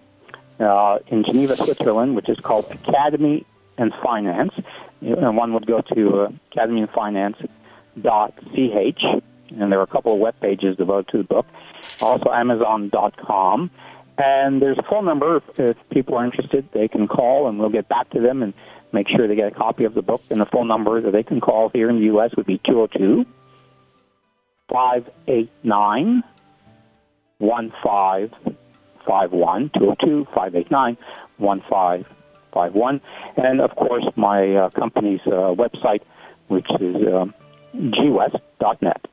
[0.58, 3.44] uh, in Geneva, Switzerland, which is called Academy
[3.76, 4.54] and Finance.
[5.02, 10.76] And one would go to uh, academyandfinance.ch, and there are a couple of web pages
[10.76, 11.46] devoted to the book.
[12.00, 13.70] Also, Amazon.com.
[14.18, 15.42] And there's a phone number.
[15.56, 18.52] If, people are interested, they can call, and we'll get back to them and
[18.92, 20.22] make sure they get a copy of the book.
[20.30, 22.34] And the phone number that they can call here in the U.S.
[22.36, 23.26] would be 202
[24.68, 26.22] 589
[29.06, 30.96] 1551 202 589
[31.38, 33.00] 1551
[33.36, 36.02] and of course my uh, company's uh, website
[36.48, 37.34] which is um,
[37.72, 39.09] gwest.net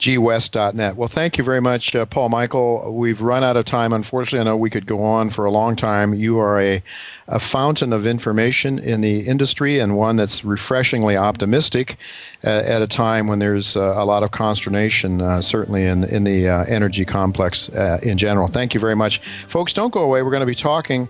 [0.00, 0.96] gwest.net.
[0.96, 2.94] Well, thank you very much, uh, Paul Michael.
[2.94, 3.92] We've run out of time.
[3.92, 6.14] Unfortunately, I know we could go on for a long time.
[6.14, 6.82] You are a,
[7.28, 11.98] a fountain of information in the industry and one that's refreshingly optimistic
[12.42, 16.24] uh, at a time when there's uh, a lot of consternation, uh, certainly in, in
[16.24, 18.48] the uh, energy complex uh, in general.
[18.48, 19.20] Thank you very much.
[19.48, 20.22] Folks, don't go away.
[20.22, 21.08] We're going to be talking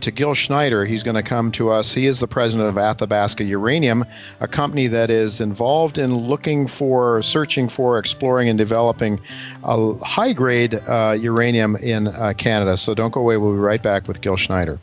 [0.00, 0.86] to Gil Schneider.
[0.86, 1.92] He's going to come to us.
[1.92, 4.04] He is the president of Athabasca Uranium,
[4.40, 9.20] a company that is involved in looking for, searching for, exploring, and developing
[9.62, 12.76] a high grade uh, uranium in uh, Canada.
[12.76, 13.36] So don't go away.
[13.36, 14.78] We'll be right back with Gil Schneider.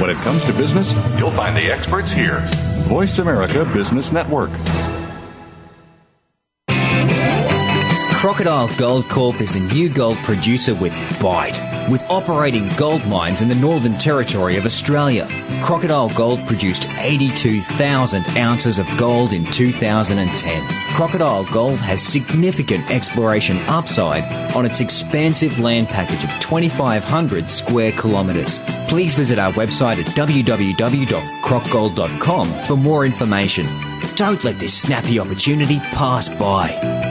[0.00, 2.40] When it comes to business, you'll find the experts here.
[2.88, 4.50] VoiceAmerica Business Network.
[8.16, 11.60] Crocodile Gold Corp is a new gold producer with bite.
[11.90, 15.28] With operating gold mines in the Northern Territory of Australia,
[15.62, 20.66] Crocodile Gold produced 82,000 ounces of gold in 2010.
[20.96, 24.24] Crocodile Gold has significant exploration upside
[24.56, 28.58] on its expansive land package of 2,500 square kilometres.
[28.88, 33.66] Please visit our website at www.crocgold.com for more information.
[34.16, 37.05] Don't let this snappy opportunity pass by.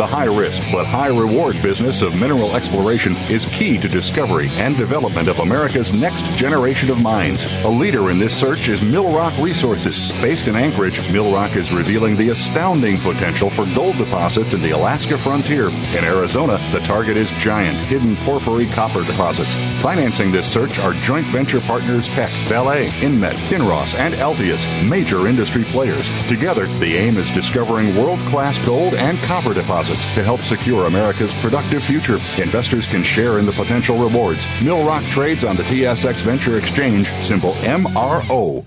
[0.00, 4.74] The high risk but high reward business of mineral exploration is key to discovery and
[4.74, 7.44] development of America's next generation of mines.
[7.64, 9.98] A leader in this search is MillRock Resources.
[10.22, 15.18] Based in Anchorage, MillRock is revealing the astounding potential for gold deposits in the Alaska
[15.18, 15.68] frontier.
[15.68, 19.52] In Arizona, the target is giant hidden porphyry copper deposits.
[19.82, 25.64] Financing this search are joint venture partners Teck, Vale, Inmet, Kinross, and Altius, major industry
[25.64, 26.10] players.
[26.26, 31.82] Together, the aim is discovering world-class gold and copper deposits to help secure America's productive
[31.82, 32.18] future.
[32.38, 34.46] Investors can share in the potential rewards.
[34.60, 38.64] MillRock trades on the TSX Venture Exchange, symbol MRO.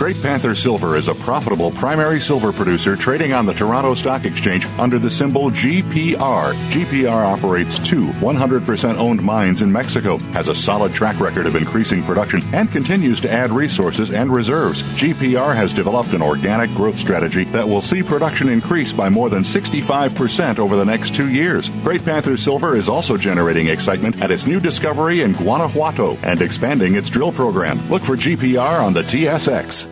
[0.00, 4.64] Great Panther Silver is a profitable primary silver producer trading on the Toronto Stock Exchange
[4.78, 6.54] under the symbol GPR.
[6.70, 12.02] GPR operates two 100% owned mines in Mexico, has a solid track record of increasing
[12.04, 14.80] production, and continues to add resources and reserves.
[14.94, 19.42] GPR has developed an organic growth strategy that will see production increase by more than
[19.42, 21.68] 65% over the next two years.
[21.82, 26.94] Great Panther Silver is also generating excitement at its new discovery in Guanajuato and expanding
[26.94, 27.86] its drill program.
[27.90, 29.89] Look for GPR on the TSX.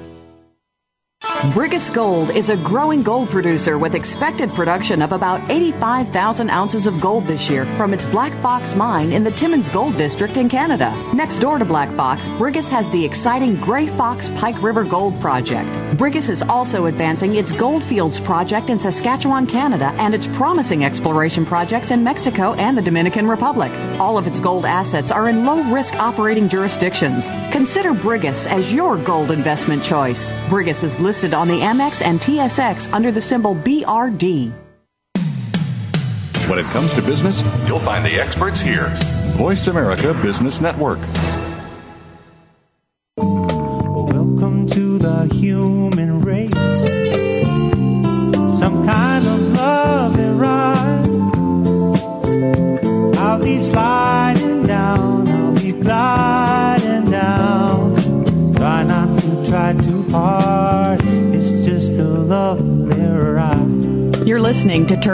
[1.38, 7.01] Brigus Gold is a growing gold producer with expected production of about 85,000 ounces of
[7.01, 10.92] gold this year from its Black Fox mine in the Timmins Gold District in Canada.
[11.14, 15.68] Next door to Black Fox, Brigus has the exciting Grey Fox Pike River Gold Project.
[15.96, 21.92] Brigus is also advancing its Goldfields project in Saskatchewan, Canada, and its promising exploration projects
[21.92, 23.70] in Mexico and the Dominican Republic.
[24.01, 27.29] All of its gold assets are in low risk operating jurisdictions.
[27.53, 30.33] Consider Brigus as your gold investment choice.
[30.48, 34.52] Brigus is listed on the Amex and TSX under the symbol BRD.
[36.48, 38.86] When it comes to business, you'll find the experts here.
[39.36, 40.98] VoiceAmerica Business Network.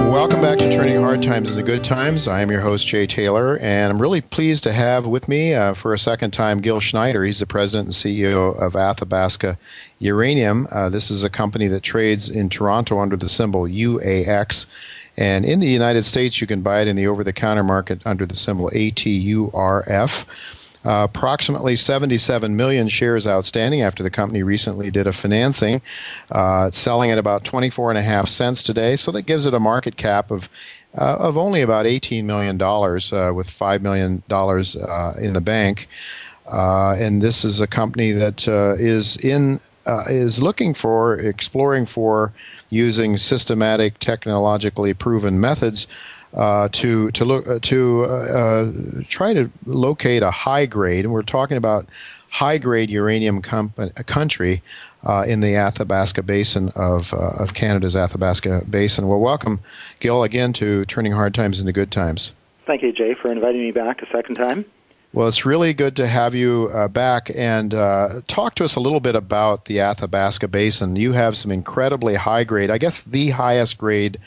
[0.00, 2.28] Welcome back to Turning Hard Times into Good Times.
[2.28, 5.74] I am your host, Jay Taylor, and I'm really pleased to have with me uh,
[5.74, 7.24] for a second time Gil Schneider.
[7.24, 9.58] He's the president and CEO of Athabasca
[9.98, 10.66] Uranium.
[10.70, 14.66] Uh, this is a company that trades in Toronto under the symbol UAX.
[15.18, 18.00] And in the United States, you can buy it in the over the counter market
[18.06, 20.24] under the symbol ATURF.
[20.84, 25.82] Uh, approximately 77 million shares outstanding after the company recently did a financing.
[26.30, 29.60] Uh, selling at about 24 and a half cents today, so that gives it a
[29.60, 30.48] market cap of
[30.96, 35.40] uh, of only about 18 million dollars, uh, with five million dollars uh, in the
[35.40, 35.88] bank.
[36.50, 39.60] Uh, and this is a company that is in
[40.06, 42.32] is looking for exploring for
[42.70, 45.86] using systematic, technologically proven methods
[46.34, 48.72] uh, to to look uh, to uh, uh,
[49.08, 51.86] try to locate a high grade, and we're talking about
[52.30, 54.62] high grade uranium comp- country
[55.04, 59.08] uh, in the Athabasca Basin of of Canada's Athabasca Basin.
[59.08, 59.60] Well, welcome,
[60.00, 62.32] Gil, again to turning hard times into good times.
[62.66, 64.66] Thank you, Jay, for inviting me back a second time.
[65.14, 68.80] Well, it's really good to have you uh, back and uh, talk to us a
[68.80, 70.96] little bit about the Athabasca Basin.
[70.96, 74.18] You have some incredibly high grade, I guess the highest grade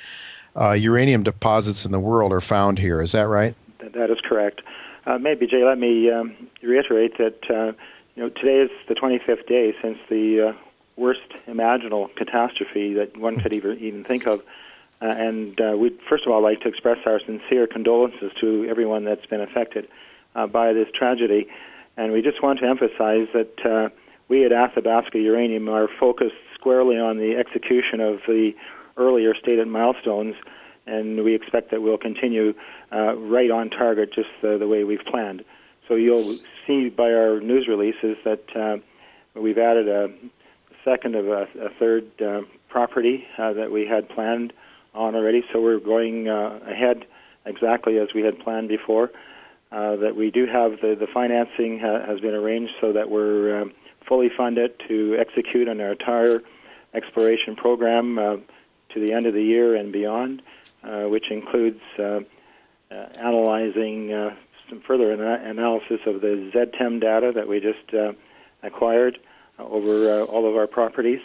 [0.60, 3.02] uh, uranium deposits in the world are found here.
[3.02, 3.56] Is that right?
[3.80, 4.62] That is correct.
[5.06, 7.74] Uh, maybe, Jay, let me um, reiterate that uh,
[8.16, 10.54] you know today is the 25th day since the uh,
[10.96, 14.42] worst imaginable catastrophe that one could even even think of.
[15.02, 19.04] Uh, and uh, we'd first of all like to express our sincere condolences to everyone
[19.04, 19.88] that's been affected
[20.52, 21.48] by this tragedy.
[21.98, 23.92] And we just want to emphasize that
[24.28, 28.54] we at Athabasca Uranium are focused squarely on the execution of the
[28.98, 30.36] earlier stated milestones,
[30.86, 32.54] and we expect that we'll continue
[32.92, 35.44] uh, right on target, just the, the way we've planned.
[35.88, 38.78] So you'll see by our news releases that uh,
[39.40, 40.10] we've added a
[40.86, 44.54] second of a, a third uh, property uh, that we had planned
[44.94, 45.44] on already.
[45.52, 47.06] So we're going uh, ahead
[47.46, 49.12] exactly as we had planned before.
[49.72, 53.66] Uh, that we do have the, the financing ha- has been arranged so that we're
[54.06, 56.42] fully funded to execute on our entire
[56.94, 58.44] exploration program.
[58.94, 60.42] To the end of the year and beyond,
[60.84, 62.22] uh, which includes uh,
[62.90, 64.10] uh, analyzing
[64.70, 68.18] some further ana- analysis of the ZTEM data that we just
[68.64, 69.20] acquired
[69.60, 71.22] over all of our properties.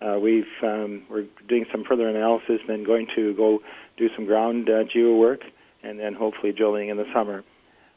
[0.00, 3.62] Uh, we've um, we're doing some further analysis, then going to go
[3.96, 5.42] do some ground uh, geo work,
[5.82, 7.42] and then hopefully drilling in the summer.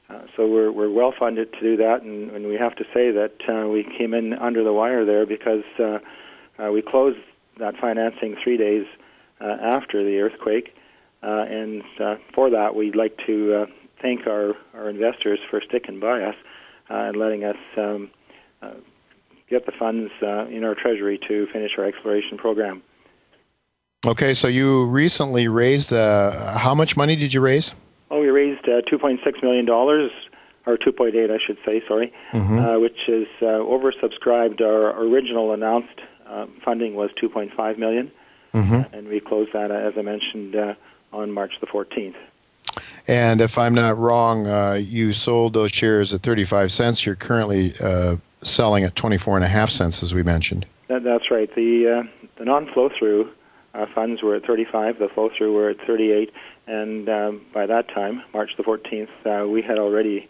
[0.10, 3.12] Uh, so we're we're well funded to do that, and, and we have to say
[3.12, 3.34] that
[3.72, 5.64] we came in under the wire there because
[6.72, 7.20] we closed
[7.60, 8.86] that financing three days
[9.41, 10.76] uh, after the earthquake.
[11.24, 13.66] Uh, and uh, for that, we'd like to uh,
[14.01, 16.36] thank our, our investors for sticking by us
[16.89, 18.10] uh, and letting us um,
[18.62, 18.72] uh,
[19.49, 22.82] get the funds uh, in our treasury to finish our exploration program.
[24.05, 25.91] Okay, so you recently raised.
[25.91, 27.74] Uh, how much money did you raise?
[28.12, 30.12] Oh, we raised uh, 2.6 million dollars,
[30.66, 31.82] or 2.8, I should say.
[31.88, 32.76] Sorry, Mhm.
[32.76, 34.62] uh, which is uh, oversubscribed.
[34.62, 35.99] Our original announced
[36.30, 38.11] uh, funding was 2.5 million,
[38.53, 38.93] Mhm.
[38.93, 40.73] and we closed that, uh, as I mentioned, uh,
[41.13, 42.15] on March the 14th.
[43.07, 47.05] And if I'm not wrong, uh, you sold those shares at 35 cents.
[47.05, 50.65] You're currently uh, selling at 24 and a half cents, as we mentioned.
[50.88, 51.53] That, that's right.
[51.55, 52.03] The uh,
[52.38, 53.30] the non-flow through
[53.73, 54.99] uh, funds were at 35.
[54.99, 56.32] The flow through were at 38.
[56.67, 60.28] And um, by that time, March the 14th, uh, we had already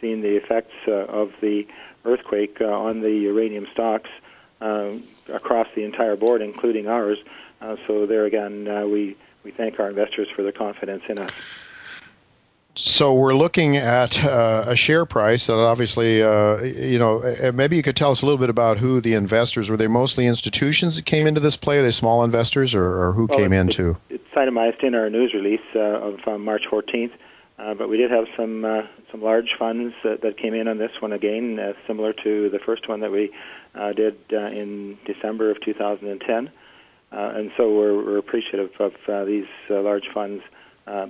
[0.00, 1.66] seen the effects uh, of the
[2.04, 4.10] earthquake uh, on the uranium stocks
[4.60, 4.92] uh,
[5.32, 7.18] across the entire board, including ours.
[7.60, 11.30] Uh, so there again, uh, we we thank our investors for their confidence in us.
[12.76, 17.82] So we're looking at uh, a share price that obviously, uh, you know, maybe you
[17.84, 19.76] could tell us a little bit about who the investors were.
[19.76, 21.78] They mostly institutions that came into this play.
[21.78, 23.96] Are they small investors, or, or who Well, came it- into?
[24.10, 27.12] It's itemized in our news release uh, of uh, March 14th,
[27.58, 30.78] uh, but we did have some uh, some large funds that, that came in on
[30.78, 33.30] this one again, uh, similar to the first one that we
[33.74, 36.50] uh, did uh, in December of 2010.
[37.12, 40.42] Uh, and so we're, we're appreciative of uh, these uh, large funds
[40.88, 41.06] uh,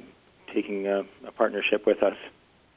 [0.52, 2.16] taking uh, a partnership with us.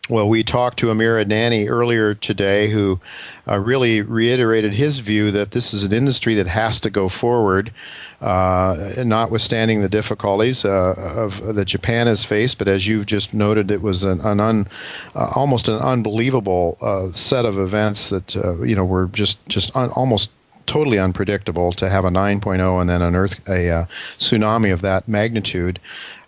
[0.09, 3.01] Well, we talked to Amir Adnani earlier today, who
[3.45, 7.73] uh, really reiterated his view that this is an industry that has to go forward,
[8.21, 12.57] notwithstanding the difficulties uh, of that Japan has faced.
[12.57, 14.67] But as you've just noted, it was an, an un,
[15.15, 19.75] uh, almost an unbelievable uh, set of events that uh, you know were just just
[19.75, 20.31] un, almost
[20.65, 23.85] totally unpredictable to have a 9.0 and then an earth a uh,
[24.19, 25.79] tsunami of that magnitude.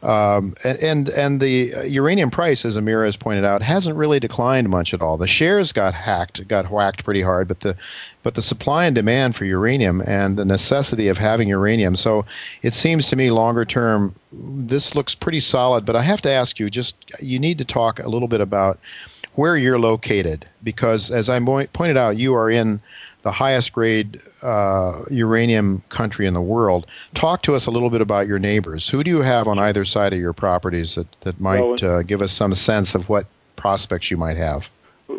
[0.02, 4.94] Um, and and the uranium price, as Amira has pointed out, hasn't really declined much
[4.94, 5.18] at all.
[5.18, 7.76] The shares got hacked, got whacked pretty hard, but the
[8.30, 11.96] but the supply and demand for uranium and the necessity of having uranium.
[11.96, 12.28] So
[12.62, 15.84] it seems to me longer term, this looks pretty solid.
[15.84, 18.78] But I have to ask you, just you need to talk a little bit about
[19.34, 22.82] where you're located, because as I mo- pointed out, you are in
[23.24, 26.86] the highest grade uh, uranium country in the world.
[27.16, 28.88] Talk to us a little bit about your neighbors.
[28.90, 32.22] Who do you have on either side of your properties that, that might uh, give
[32.22, 33.26] us some sense of what
[33.56, 34.70] prospects you might have?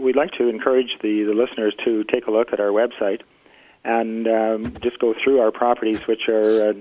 [0.01, 3.21] We'd like to encourage the, the listeners to take a look at our website
[3.85, 6.73] and um, just go through our properties, which are uh,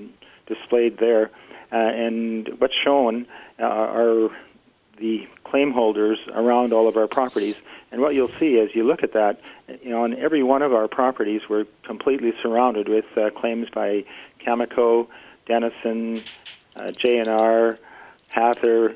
[0.47, 1.32] displayed there.
[1.72, 3.28] Uh, and what's shown
[3.59, 4.30] uh, are
[4.97, 7.55] the claim holders around all of our properties.
[7.91, 9.39] And what you'll see as you look at that,
[9.84, 14.05] you know, on every one of our properties, we're completely surrounded with uh, claims by
[14.39, 15.07] Cameco,
[15.45, 16.22] Denison,
[16.76, 17.78] uh, JNR,
[18.30, 18.95] Hathor.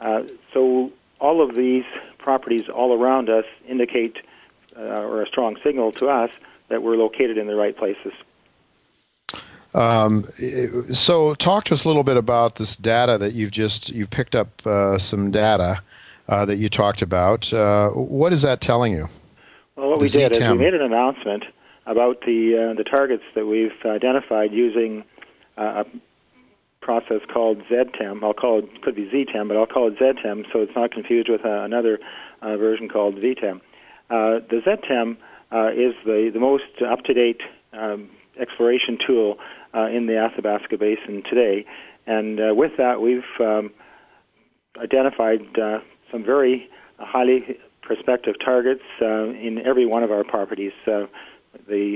[0.00, 1.84] Uh, so all of these
[2.24, 4.16] properties all around us indicate,
[4.76, 6.30] uh, or a strong signal to us,
[6.68, 8.12] that we're located in the right places.
[9.74, 10.24] Um,
[10.92, 14.34] so talk to us a little bit about this data that you've just you've picked
[14.34, 15.82] up uh, some data
[16.28, 17.52] uh, that you talked about.
[17.52, 19.08] Uh, what is that telling you?
[19.76, 21.44] Well, what The we did is we made an announcement
[21.86, 25.04] about the uh, the targets that we've identified using
[25.58, 25.86] uh, a
[26.84, 28.22] process called ZTEM.
[28.22, 31.28] I'll call it could be ZTEM, but I'll call it ZTEM so it's not confused
[31.30, 31.98] with uh, another
[32.42, 33.56] uh, version called VTEM.
[34.10, 35.16] Uh, the ZTEM
[35.50, 37.40] uh, is the the most up to date
[37.72, 39.38] um, exploration tool
[39.72, 41.64] uh, in the Athabasca Basin today,
[42.06, 43.72] and uh, with that we've um,
[44.78, 45.40] identified
[46.12, 46.68] some very
[46.98, 51.08] highly prospective targets in every one of our properties, the,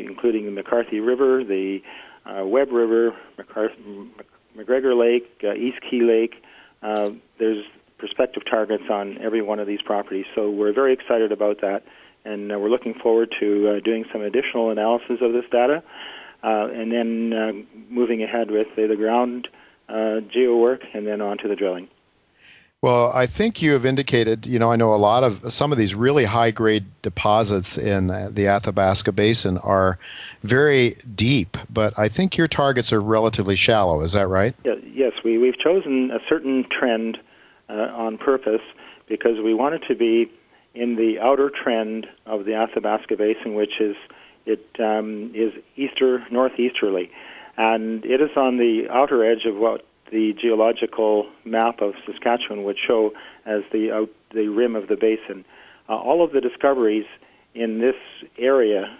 [0.07, 1.81] including the McCarthy River, the
[2.27, 4.09] Webb River, McCarthy,
[4.57, 6.43] McGregor Lake, uh, East Key Lake.
[6.83, 7.65] Uh, there's
[7.99, 11.83] prospective targets on every one of these properties, so we're very excited about that,
[12.25, 15.83] and uh, we're looking forward to uh, doing some additional analysis of this data,
[16.45, 17.53] uh, and then uh,
[17.91, 19.49] moving ahead with the, the ground
[19.89, 21.89] uh, geo work, and then on to the drilling.
[22.81, 25.79] Well, I think you have indicated, you know, I know a lot of some of
[25.79, 29.99] these really high grade deposits in the Athabasca Basin are
[30.45, 34.01] very deep, but I think your targets are relatively shallow.
[34.03, 34.55] Is that right?
[34.65, 37.19] Yes, we, we've chosen a certain trend
[37.69, 38.63] uh, on purpose
[39.09, 40.31] because we wanted to be
[40.77, 43.97] in the outer trend of the Athabasca Basin, which is
[44.47, 47.11] it um, is easter northeasterly,
[47.57, 52.79] and it is on the outer edge of what the geological map of Saskatchewan would
[52.79, 53.13] show
[53.47, 55.45] as the out, the rim of the basin.
[55.89, 57.07] Uh, all of the discoveries
[57.55, 57.97] in this
[58.39, 58.97] area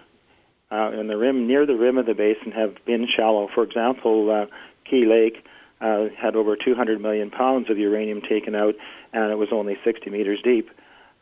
[0.71, 3.49] uh, in the rim near the rim of the basin have been shallow.
[3.53, 4.45] For example, uh,
[4.85, 5.45] Key Lake
[5.81, 8.75] uh, had over 200 million pounds of uranium taken out,
[9.13, 10.69] and it was only 60 meters deep.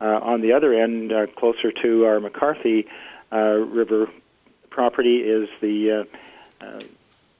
[0.00, 2.86] Uh, on the other end, uh, closer to our McCarthy
[3.32, 4.08] uh, River
[4.70, 6.06] property is the
[6.62, 6.80] uh, uh,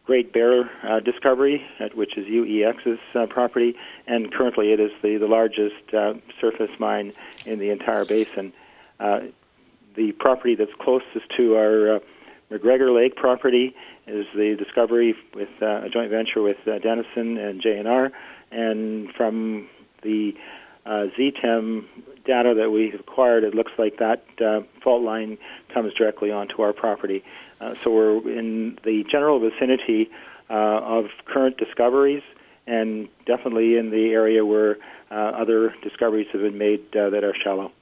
[0.09, 3.75] Great Bear uh, discovery, which is UEX's uh, property,
[4.07, 7.13] and currently it is the, the largest uh, surface mine
[7.45, 8.51] in the entire basin.
[8.99, 9.21] Uh,
[9.97, 11.99] the property that's closest to our uh,
[12.51, 13.75] McGregor Lake property
[14.07, 18.11] is the discovery with uh, a joint venture with Denison and JNR,
[18.51, 19.69] and from
[20.01, 20.33] the
[20.87, 21.85] ZTEM
[22.25, 24.25] data that we've acquired, it looks like that
[24.83, 25.37] fault line
[25.75, 27.23] comes directly onto our property.
[27.61, 30.11] Uh, so we're in the general vicinity
[30.51, 32.23] uh, of current discoveries
[32.67, 34.79] and definitely in the area where
[35.11, 37.73] uh, other discoveries have been made uh, that are shallow.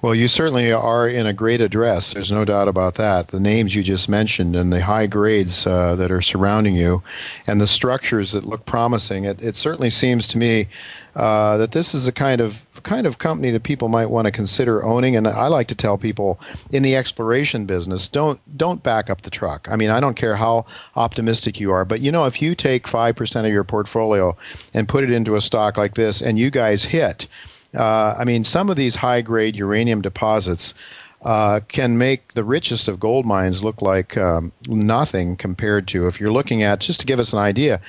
[0.00, 2.12] Well, you certainly are in a great address.
[2.12, 3.28] There's no doubt about that.
[3.28, 7.02] The names you just mentioned and the high grades uh, that are surrounding you
[7.46, 10.68] and the structures that look promising, it, it certainly seems to me
[11.14, 14.30] uh, that this is a kind of kind of company that people might want to
[14.30, 15.16] consider owning.
[15.16, 19.30] And I like to tell people in the exploration business, don't don't back up the
[19.30, 19.68] truck.
[19.70, 20.66] I mean, I don't care how
[20.96, 24.36] optimistic you are, but you know, if you take five percent of your portfolio
[24.74, 27.26] and put it into a stock like this, and you guys hit
[27.74, 30.74] uh, I mean, some of these high grade uranium deposits
[31.22, 36.20] uh, can make the richest of gold mines look like um, nothing compared to if
[36.20, 37.80] you're looking at just to give us an idea.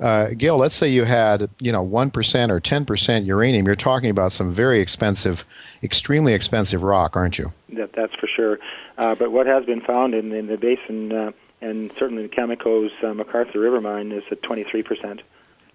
[0.00, 3.66] Uh, Gil, let's say you had you know one percent or ten percent uranium.
[3.66, 5.44] You're talking about some very expensive,
[5.82, 7.52] extremely expensive rock, aren't you?
[7.70, 8.58] That, that's for sure.
[8.96, 12.92] Uh, but what has been found in, in the basin, uh, and certainly the Cameco's
[13.02, 15.22] uh, McArthur River mine, is at 23 percent.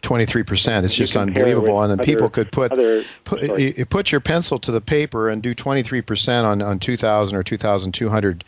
[0.04, 0.84] 23%.
[0.84, 1.82] It's just unbelievable.
[1.82, 5.30] And then other, people could put, other, put you, put your pencil to the paper
[5.30, 8.44] and do 23% on, on 2,000 or 2,200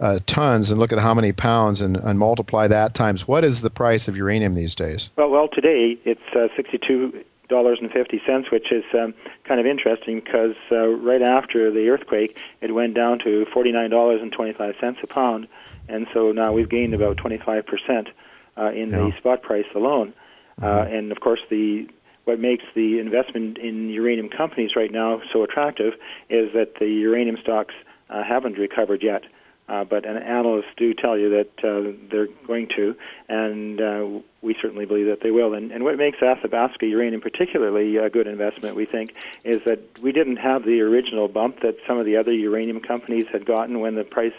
[0.00, 3.28] uh, tons and look at how many pounds and, and multiply that times.
[3.28, 5.10] What is the price of uranium these days?
[5.16, 9.12] Well, well today it's uh, 62 dollars and fifty cents, which is um,
[9.44, 13.90] kind of interesting because uh, right after the earthquake, it went down to forty nine
[13.90, 15.48] dollars and twenty five cents a pound,
[15.88, 18.08] and so now we've gained about twenty five percent
[18.56, 18.98] uh, in yeah.
[18.98, 20.14] the spot price alone.
[20.62, 21.88] Uh, and of course, the
[22.24, 25.94] what makes the investment in uranium companies right now so attractive
[26.28, 27.74] is that the uranium stocks
[28.10, 29.24] uh, haven't recovered yet.
[29.68, 32.96] Uh, but analysts do tell you that uh, they're going to,
[33.28, 34.04] and uh,
[34.42, 35.54] we certainly believe that they will.
[35.54, 40.10] And, and what makes Athabasca uranium particularly a good investment, we think, is that we
[40.10, 43.94] didn't have the original bump that some of the other uranium companies had gotten when
[43.94, 44.34] the price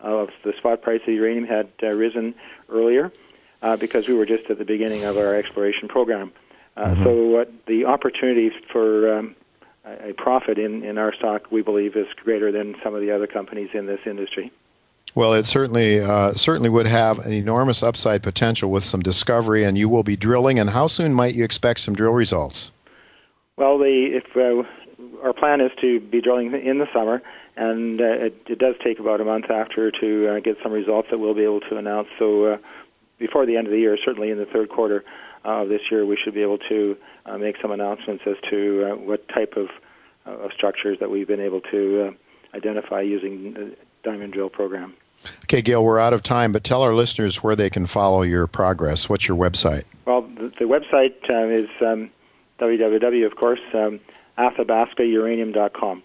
[0.00, 2.34] of the spot price of uranium had uh, risen
[2.68, 3.12] earlier
[3.64, 6.30] uh, because we were just at the beginning of our exploration program.
[6.76, 7.04] Uh, mm-hmm.
[7.04, 9.34] So the opportunity for um,
[9.84, 13.26] a profit in, in our stock, we believe, is greater than some of the other
[13.26, 14.52] companies in this industry.
[15.14, 19.78] Well, it certainly uh, certainly would have an enormous upside potential with some discovery, and
[19.78, 20.58] you will be drilling.
[20.58, 22.70] And how soon might you expect some drill results?
[23.56, 24.68] Well, the if uh,
[25.22, 27.22] our plan is to be drilling in the summer,
[27.56, 31.08] and uh, it, it, does take about a month after to uh, get some results
[31.10, 32.08] that we'll be able to announce.
[32.18, 32.58] So uh,
[33.18, 35.04] before the end of the year, certainly in the third quarter
[35.44, 36.96] of this year, we should be able to
[37.26, 39.68] uh, make some announcements as to uh, what type of,
[40.26, 44.94] uh, of structures that we've been able to uh, identify using the diamond drill program.
[45.44, 48.46] Okay, Gil, we're out of time, but tell our listeners where they can follow your
[48.46, 49.08] progress.
[49.08, 49.84] What's your website?
[50.06, 52.10] Well, the, the website uh, is um,
[52.58, 54.00] www, of course, um,
[54.38, 56.02] athabascauranium.com.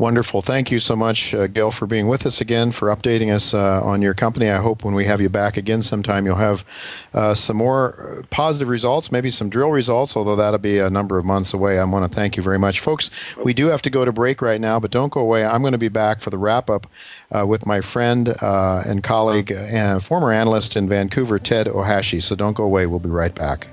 [0.00, 0.40] Wonderful.
[0.40, 3.82] Thank you so much, uh, Gil, for being with us again, for updating us uh,
[3.82, 4.48] on your company.
[4.48, 6.64] I hope when we have you back again sometime, you'll have
[7.12, 11.18] uh, some more uh, positive results, maybe some drill results, although that'll be a number
[11.18, 11.78] of months away.
[11.78, 12.80] I want to thank you very much.
[12.80, 13.10] Folks,
[13.44, 15.44] we do have to go to break right now, but don't go away.
[15.44, 16.86] I'm going to be back for the wrap up
[17.30, 22.22] uh, with my friend uh, and colleague and former analyst in Vancouver, Ted Ohashi.
[22.22, 22.86] So don't go away.
[22.86, 23.68] We'll be right back.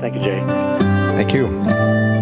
[0.00, 0.40] Thank you, Jay.
[1.16, 2.21] Thank you.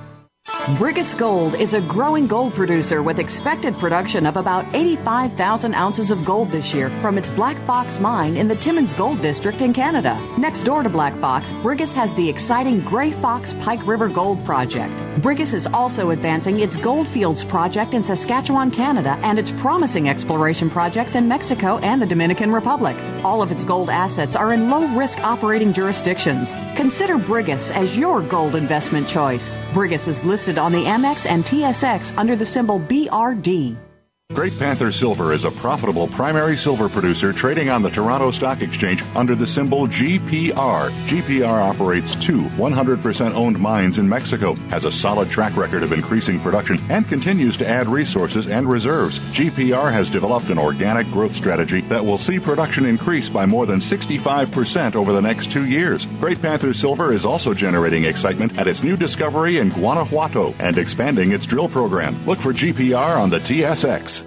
[0.61, 6.23] Brigus Gold is a growing gold producer with expected production of about 85,000 ounces of
[6.23, 10.19] gold this year from its Black Fox mine in the Timmins Gold District in Canada.
[10.37, 14.93] Next door to Black Fox, Brigus has the exciting Grey Fox Pike River Gold Project.
[15.21, 21.15] Brigus is also advancing its Goldfields project in Saskatchewan, Canada, and its promising exploration projects
[21.15, 22.95] in Mexico and the Dominican Republic.
[23.23, 26.53] All of its gold assets are in low risk operating jurisdictions.
[26.75, 29.55] Consider Brigus as your gold investment choice.
[29.73, 33.90] Brigus is listed on the Amex and TSX under the symbol BRD.
[34.33, 39.03] Great Panther Silver is a profitable primary silver producer trading on the Toronto Stock Exchange
[39.13, 40.89] under the symbol GPR.
[40.89, 46.39] GPR operates two 100% owned mines in Mexico, has a solid track record of increasing
[46.39, 49.19] production, and continues to add resources and reserves.
[49.33, 53.79] GPR has developed an organic growth strategy that will see production increase by more than
[53.79, 56.05] 65% over the next two years.
[56.21, 61.33] Great Panther Silver is also generating excitement at its new discovery in Guanajuato and expanding
[61.33, 62.25] its drill program.
[62.25, 64.20] Look for GPR on the TSX.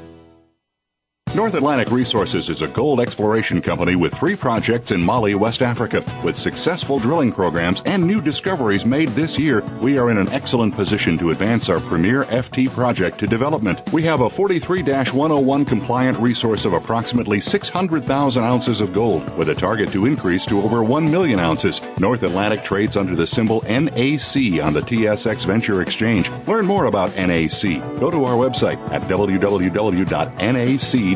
[1.34, 6.04] North Atlantic Resources is a gold exploration company with three projects in Mali, West Africa.
[6.22, 10.76] With successful drilling programs and new discoveries made this year, we are in an excellent
[10.76, 13.80] position to advance our premier FT project to development.
[13.92, 19.56] We have a 43 101 compliant resource of approximately 600,000 ounces of gold, with a
[19.56, 21.80] target to increase to over 1 million ounces.
[21.98, 26.30] North Atlantic trades under the symbol NAC on the TSX Venture Exchange.
[26.46, 27.80] Learn more about NAC.
[27.98, 30.04] Go to our website at www.nac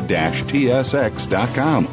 [0.09, 1.87] tsx.com.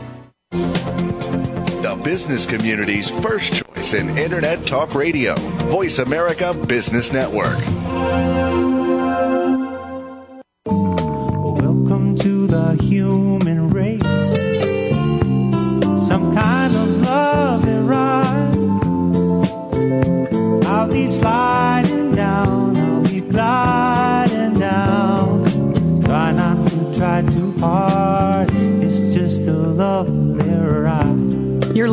[0.50, 5.34] The business community's first choice in Internet Talk Radio.
[5.68, 7.58] VoiceAmerica Business Network.
[10.64, 14.02] Welcome to the human race.
[16.08, 18.56] Some kind of love and ride.
[20.66, 21.65] I'll be sliding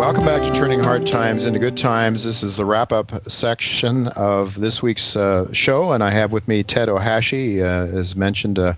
[0.00, 2.24] Welcome back to Turning Hard Times into Good Times.
[2.24, 6.48] This is the wrap up section of this week's uh, show, and I have with
[6.48, 8.72] me Ted Ohashi, uh, as mentioned, uh,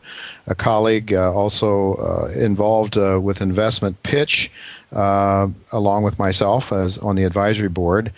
[0.49, 4.51] a colleague uh, also uh, involved uh, with Investment Pitch,
[4.91, 8.13] along with myself as on the advisory board.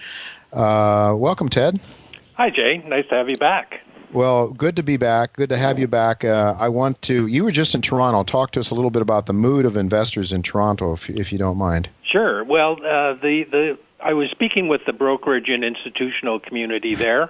[0.54, 1.78] welcome, Ted.
[2.38, 2.78] Hi, Jay.
[2.86, 3.82] Nice to have you back.
[4.14, 5.32] Well, good to be back.
[5.32, 6.24] Good to have you back.
[6.24, 7.26] Uh, I want to.
[7.26, 8.22] You were just in Toronto.
[8.22, 11.32] Talk to us a little bit about the mood of investors in Toronto, if, if
[11.32, 11.88] you don't mind.
[12.12, 12.44] Sure.
[12.44, 17.28] Well, uh, the the I was speaking with the brokerage and institutional community there,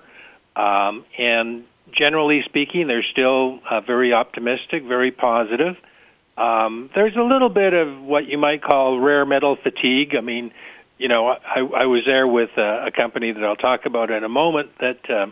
[0.57, 5.77] um, and generally speaking, they're still uh, very optimistic, very positive.
[6.37, 10.15] Um, there's a little bit of what you might call rare metal fatigue.
[10.15, 10.53] I mean,
[10.99, 14.23] you know, I, I was there with a, a company that I'll talk about in
[14.23, 15.09] a moment that.
[15.09, 15.27] Uh,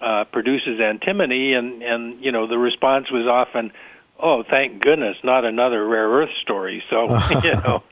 [0.00, 3.72] uh, produces antimony, and and you know the response was often,
[4.18, 7.06] "Oh, thank goodness, not another rare earth story." So
[7.42, 7.82] you know,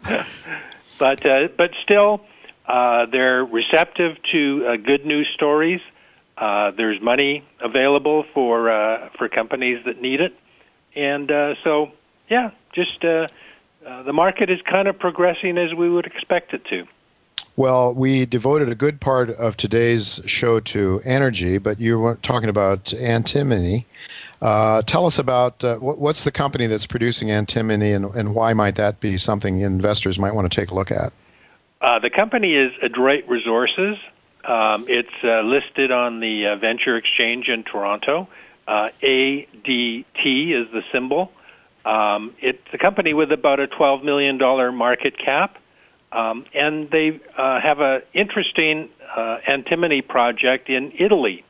[0.99, 2.21] but uh, but still,
[2.67, 5.81] uh, they're receptive to uh, good news stories.
[6.37, 10.35] Uh, there's money available for uh, for companies that need it,
[10.95, 11.93] and uh, so
[12.29, 13.29] yeah, just uh,
[13.87, 16.87] uh, the market is kind of progressing as we would expect it to.
[17.57, 22.49] Well, we devoted a good part of today's show to energy, but you were talking
[22.49, 23.87] about antimony.
[24.43, 28.75] Uh, tell us about uh, what's the company that's producing antimony and, and, why might
[28.77, 31.13] that be something investors might want to take a look at?
[31.81, 33.97] Uh, the company is Adroit Resources.
[34.45, 38.29] Um, it's uh, listed on the uh, Venture Exchange in Toronto.
[38.67, 41.33] Uh, ADT is the symbol.
[41.85, 44.39] Um, it's a company with about a $12 million
[44.75, 45.57] market cap.
[46.15, 51.45] Um, and they uh, have an interesting uh, antimony project in Italy.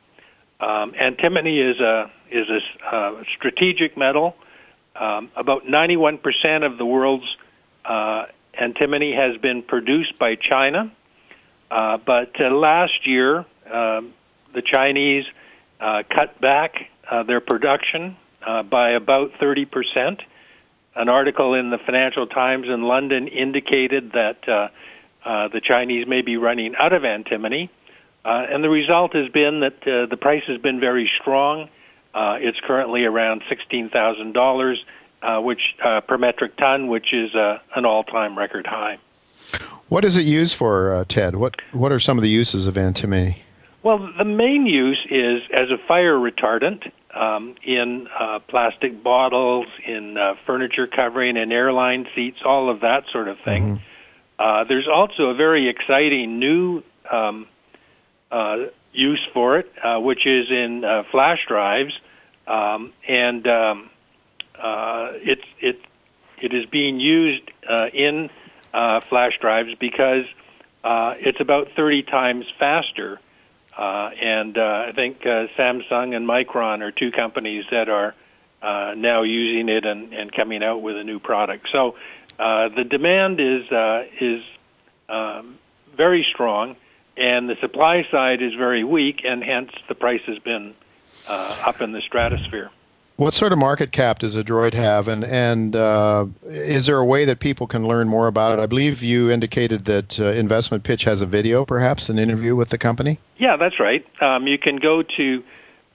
[0.59, 4.35] Um, antimony is a is a uh, strategic metal.
[4.95, 7.37] Um, about 91% of the world's
[7.83, 10.91] uh, antimony has been produced by China,
[11.69, 14.13] uh, but uh, last year um,
[14.53, 15.25] the Chinese
[15.79, 16.89] cut back
[17.27, 18.17] their production
[18.69, 20.21] by about 30 percent
[20.95, 24.69] an article in the Financial Times in London indicated that uh,
[25.23, 27.69] uh, the Chinese may be running out of antimony,
[28.23, 31.69] uh, and the result has been that uh, the price has been very strong.
[32.13, 34.83] Uh, it's currently around sixteen thousand dollars,
[35.21, 38.97] uh, which uh, per metric ton, which is uh, an all-time record high.
[39.89, 41.35] What is it used for, uh, Ted?
[41.35, 43.43] What What are some of the uses of antimony?
[43.83, 50.17] Well, the main use is as a fire retardant um, in uh, plastic bottles, in
[50.17, 53.63] uh, furniture covering, in airline seats, all of that sort of thing.
[53.63, 53.83] Mm-hmm.
[54.37, 57.47] Uh, there's also a very exciting new um,
[58.31, 61.93] uh, use for it, uh, which is in uh, flash drives,
[62.47, 63.89] um, and um,
[64.61, 65.79] uh, it's it
[66.41, 68.29] it is being used uh, in
[68.73, 70.25] uh, flash drives because
[70.83, 73.19] uh, it's about 30 times faster.
[73.77, 78.15] Uh, and uh, I think uh, Samsung and Micron are two companies that are
[78.61, 81.67] uh, now using it and, and coming out with a new product.
[81.71, 81.95] So
[82.39, 84.43] uh, the demand is uh, is
[85.09, 85.57] um,
[85.95, 86.75] very strong,
[87.17, 90.73] and the supply side is very weak, and hence the price has been
[91.27, 92.71] uh, up in the stratosphere.
[93.17, 97.23] What sort of market cap does Adroit have, and and uh, is there a way
[97.23, 98.61] that people can learn more about it?
[98.61, 102.71] I believe you indicated that uh, Investment Pitch has a video, perhaps an interview with
[102.71, 103.21] the company.
[103.37, 104.05] Yeah, that's right.
[104.21, 105.43] Um, you can go to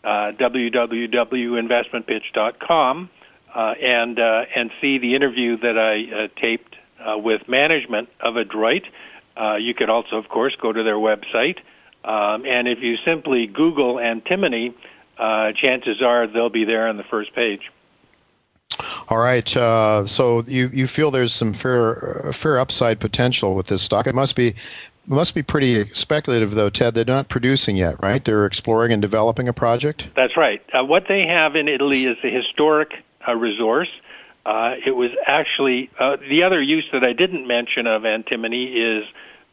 [0.02, 3.10] uh, www.investmentpitch.com
[3.54, 6.76] uh, and uh, and see the interview that I uh, taped
[7.22, 8.84] with management of Adroit.
[9.58, 11.58] You could also, of course, go to their website,
[12.02, 14.74] um, and if you simply Google antimony,
[15.20, 17.70] uh, chances are they'll be there on the first page.
[19.08, 19.56] All right.
[19.56, 24.06] Uh, so you you feel there's some fair fair upside potential with this stock.
[24.06, 24.54] It must be
[25.06, 26.94] must be pretty speculative though, Ted.
[26.94, 28.24] They're not producing yet, right?
[28.24, 30.08] They're exploring and developing a project.
[30.14, 30.62] That's right.
[30.72, 32.92] Uh, what they have in Italy is a historic
[33.26, 33.90] uh, resource.
[34.46, 39.04] Uh, it was actually uh, the other use that I didn't mention of antimony is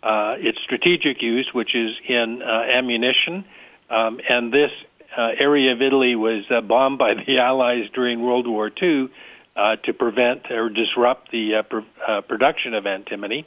[0.04, 3.44] uh, its strategic use, which is in uh, ammunition.
[3.90, 4.72] Um, and this
[5.18, 9.10] uh, area of Italy was uh, bombed by the Allies during World War II
[9.56, 13.46] uh, to prevent or disrupt the uh, pr- uh, production of antimony.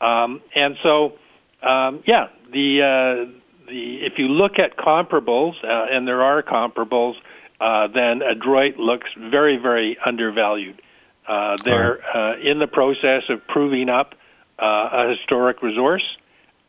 [0.00, 1.14] Um, and so,
[1.62, 3.30] um, yeah, the uh,
[3.68, 7.14] the if you look at comparables, uh, and there are comparables,
[7.60, 10.82] uh, then Adroit looks very, very undervalued.
[11.26, 14.14] Uh, they're uh, in the process of proving up
[14.58, 16.04] uh, a historic resource,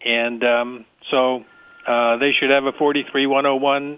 [0.03, 1.45] and um, so
[1.85, 3.97] uh, they should have a 43101 uh,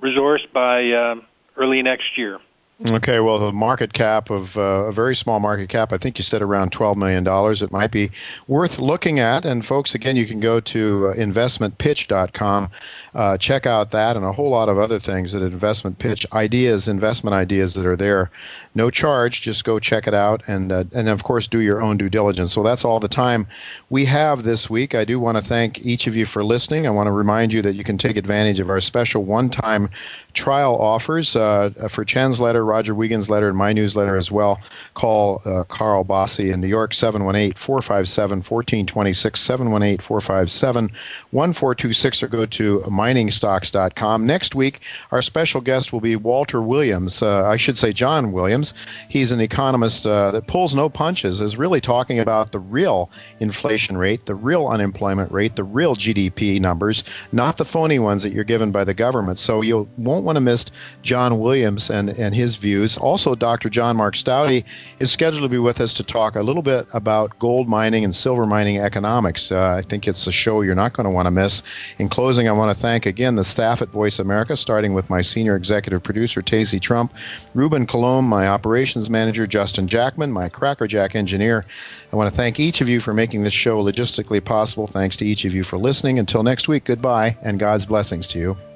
[0.00, 1.22] resource by um,
[1.56, 2.38] early next year.
[2.84, 6.24] Okay, well, the market cap of uh, a very small market cap, I think you
[6.24, 7.24] said around $12 million.
[7.62, 8.10] It might be
[8.48, 9.44] worth looking at.
[9.44, 12.70] And, folks, again, you can go to uh, investmentpitch.com,
[13.14, 16.88] uh, check out that and a whole lot of other things at Investment Pitch, ideas,
[16.88, 18.32] investment ideas that are there.
[18.74, 21.98] No charge, just go check it out and, uh, and of course, do your own
[21.98, 22.52] due diligence.
[22.52, 23.46] So that's all the time
[23.90, 24.94] we have this week.
[24.96, 26.86] I do want to thank each of you for listening.
[26.86, 29.88] I want to remind you that you can take advantage of our special one time
[30.32, 34.58] trial offers uh, for Chen's letter, Roger Wiegand's letter, and my newsletter as well.
[34.94, 40.90] Call uh, Carl Bossi in New York, 718 457 1426, 718 457
[41.32, 44.26] 1426, or go to miningstocks.com.
[44.26, 47.22] Next week, our special guest will be Walter Williams.
[47.22, 48.72] Uh, I should say John Williams.
[49.10, 53.10] He's an economist uh, that pulls no punches, is really talking about the real
[53.40, 58.32] inflation rate, the real unemployment rate, the real GDP numbers, not the phony ones that
[58.32, 59.38] you're given by the government.
[59.38, 60.64] So you won't want to miss
[61.02, 62.98] John Williams and, and his views.
[62.98, 63.68] Also, Dr.
[63.68, 64.64] John Mark Staude
[64.98, 68.14] is scheduled to be with us to talk a little bit about gold mining and
[68.14, 69.50] silver mining economics.
[69.50, 71.62] Uh, I think it's a show you're not going to want to miss.
[71.98, 75.56] In closing, I want to thank again the staff at VoiceAmerica, starting with my senior
[75.56, 77.14] executive producer, Tacy Trump,
[77.54, 81.64] Ruben Colomb, my operations manager, Justin Jackman, my Crackerjack engineer.
[82.12, 84.86] I want to thank each of you for making this show logistically possible.
[84.86, 86.18] Thanks to each of you for listening.
[86.18, 88.71] Until next week, goodbye and God's blessings to you.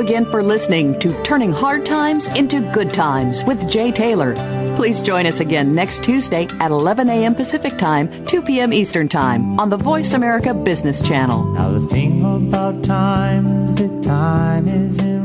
[0.00, 4.34] Again for listening to Turning Hard Times into Good Times with Jay Taylor.
[4.74, 7.34] Please join us again next Tuesday at 11 a.m.
[7.34, 8.72] Pacific Time, 2 p.m.
[8.72, 11.44] Eastern Time on the VoiceAmerica Business Channel.
[11.52, 15.19] Now the thing about time is that time is